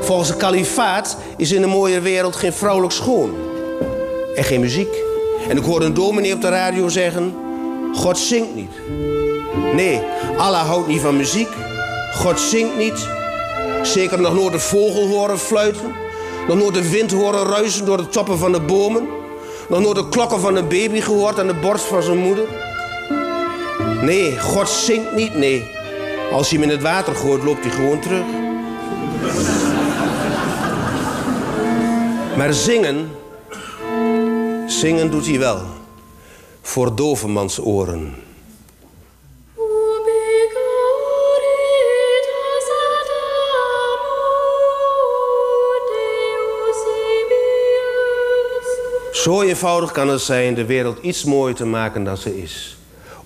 [0.00, 3.34] Volgens de kalifaat is in een mooiere wereld geen vrouwelijk schoon.
[4.34, 4.94] En geen muziek.
[5.48, 7.34] En ik hoorde een dominee op de radio zeggen...
[7.94, 8.70] God zingt niet.
[9.74, 10.00] Nee,
[10.36, 11.48] Allah houdt niet van muziek.
[12.14, 13.08] God zingt niet.
[13.82, 15.94] Zeker nog nooit de vogel horen fluiten.
[16.48, 19.08] Nog nooit de wind horen ruisen door de toppen van de bomen.
[19.68, 22.44] Nog nooit de klokken van een baby gehoord aan de borst van zijn moeder.
[24.02, 25.70] Nee, God zingt niet, nee.
[26.32, 28.24] Als je hem in het water gooit, loopt hij gewoon terug.
[32.36, 33.10] Maar zingen,
[34.66, 35.60] zingen doet hij wel.
[36.62, 38.14] Voor dovemans oren.
[49.12, 52.76] Zo eenvoudig kan het zijn de wereld iets mooier te maken dan ze is.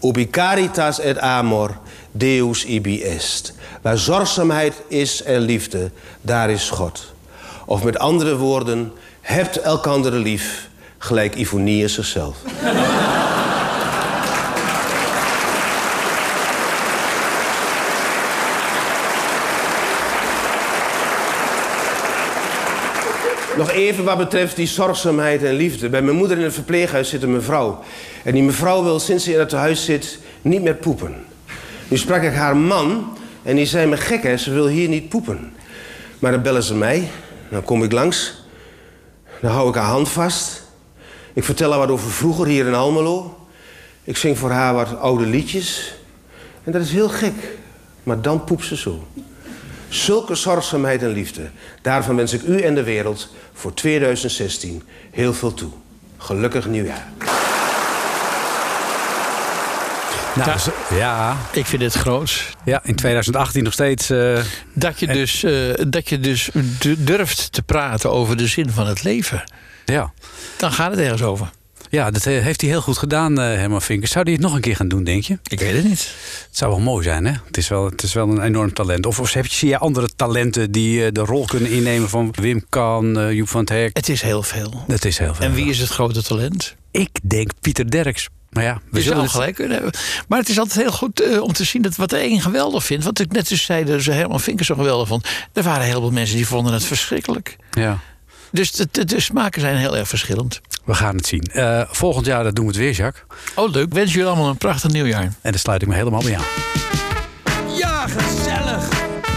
[0.01, 1.76] Ubi caritas et amor,
[2.12, 3.53] Deus ibi est.
[3.82, 5.90] Waar zorgzaamheid is en liefde,
[6.20, 7.12] daar is God.
[7.66, 10.68] Of met andere woorden, hebt elkander lief,
[10.99, 12.36] gelijk Ivonius zichzelf.
[23.59, 25.89] Nog even wat betreft die zorgzaamheid en liefde.
[25.89, 27.83] Bij mijn moeder in het verpleeghuis zit een mevrouw.
[28.25, 31.15] En die mevrouw wil sinds ze in het huis zit niet meer poepen.
[31.89, 35.09] Nu sprak ik haar man en die zei me gek hè, ze wil hier niet
[35.09, 35.53] poepen.
[36.19, 37.09] Maar dan bellen ze mij,
[37.51, 38.45] dan kom ik langs.
[39.41, 40.63] Dan hou ik haar hand vast.
[41.33, 43.47] Ik vertel haar wat over vroeger hier in Almelo.
[44.05, 45.95] Ik zing voor haar wat oude liedjes.
[46.65, 47.35] En dat is heel gek.
[48.03, 49.07] Maar dan poept ze zo.
[49.89, 51.51] Zulke zorgzaamheid en liefde.
[51.82, 55.70] Daarvan wens ik u en de wereld voor 2016 heel veel toe.
[56.18, 57.07] Gelukkig nieuwjaar.
[60.34, 60.59] Nou,
[60.95, 61.36] ja.
[61.53, 62.45] Ik vind het groots.
[62.64, 64.11] Ja, in 2018 nog steeds.
[64.11, 64.39] eh,
[64.72, 65.53] Dat je, dus, eh,
[65.89, 69.45] dat je dus du- durft te praten over de zin van het leven.
[69.84, 70.12] Ja.
[70.57, 71.51] Dan gaat het ergens over.
[71.91, 74.11] Ja, dat eh, heeft hij heel goed gedaan, eh, Herman Vinkers.
[74.12, 75.39] Zou hij het nog een keer gaan doen, denk je?
[75.49, 76.14] Ik weet het niet.
[76.49, 77.32] Het zou wel mooi zijn, hè?
[77.47, 79.07] Het is wel, het is wel een enorm talent.
[79.07, 82.34] Of, of heb je, zie je andere talenten die eh, de rol kunnen innemen van
[82.41, 83.97] Wim Kan, Joep van het Hek?
[83.97, 84.84] Het is heel veel.
[84.86, 85.45] Het is heel veel.
[85.47, 86.74] En wie is het grote talent?
[86.91, 88.28] Ik denk Pieter Derks.
[88.51, 89.93] Maar ja, we zullen het- gelijk kunnen hebben.
[90.28, 93.05] Maar het is altijd heel goed om te zien dat wat de een geweldig vindt.
[93.05, 95.28] Wat ik net dus zei, dat ze Herman Vinkers zo geweldig vond.
[95.53, 97.57] Er waren heel veel mensen die vonden het verschrikkelijk.
[97.70, 97.99] Ja.
[98.51, 100.61] Dus de, de, de smaken zijn heel erg verschillend.
[100.84, 101.42] We gaan het zien.
[101.42, 103.24] Eh, volgend jaar dat doen we het weer, Jacques.
[103.55, 103.92] Oh, leuk.
[103.92, 105.22] Wens jullie allemaal een prachtig nieuwjaar.
[105.22, 106.44] En daar sluit ik me helemaal bij aan.
[107.76, 108.88] Ja, gezellig.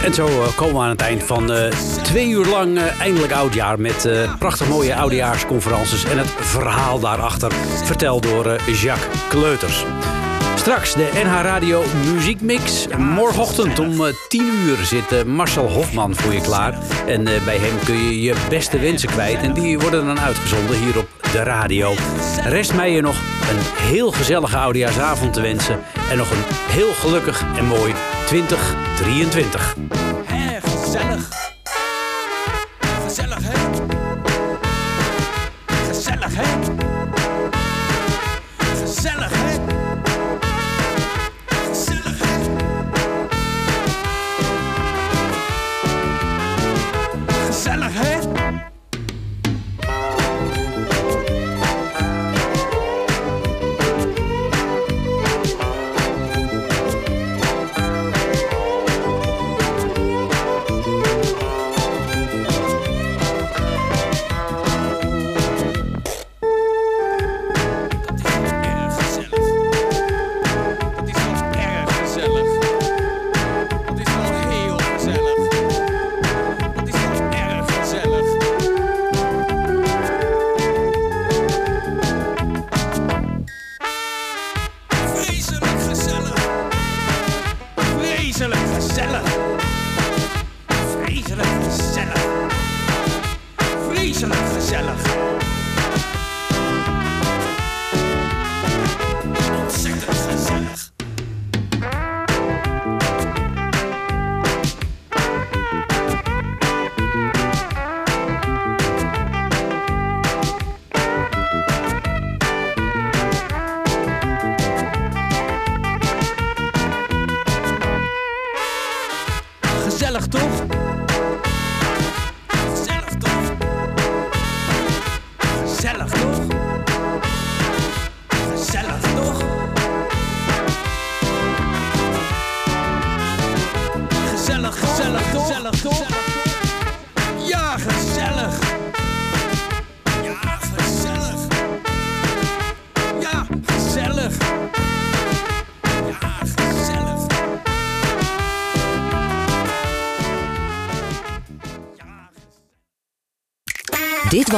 [0.03, 1.71] En zo eh, komen we aan het eind van eh,
[2.03, 3.79] twee uur lang eh, eindelijk oudjaar...
[3.79, 7.51] met eh, prachtig mooie oudejaarsconferences en het verhaal daarachter...
[7.83, 9.85] verteld door Jacques Kleuters.
[10.61, 11.83] Straks de NH Radio
[12.13, 12.87] Muziekmix.
[12.97, 16.77] Morgenochtend om eh, 10 uur zit eh, Marcel Hofman voor je klaar.
[17.07, 19.41] En eh, bij hem kun je je beste wensen kwijt.
[19.41, 21.93] En die worden dan uitgezonden hier op de radio.
[22.43, 23.15] Rest mij je nog
[23.49, 25.79] een heel gezellige oudejaarsavond te wensen.
[26.09, 27.93] En nog een heel gelukkig en mooi
[28.25, 29.75] 2023.
[30.25, 31.29] Hé, gezellig.
[33.03, 33.53] Gezellig, hè?
[35.87, 36.80] Gezellig, hè?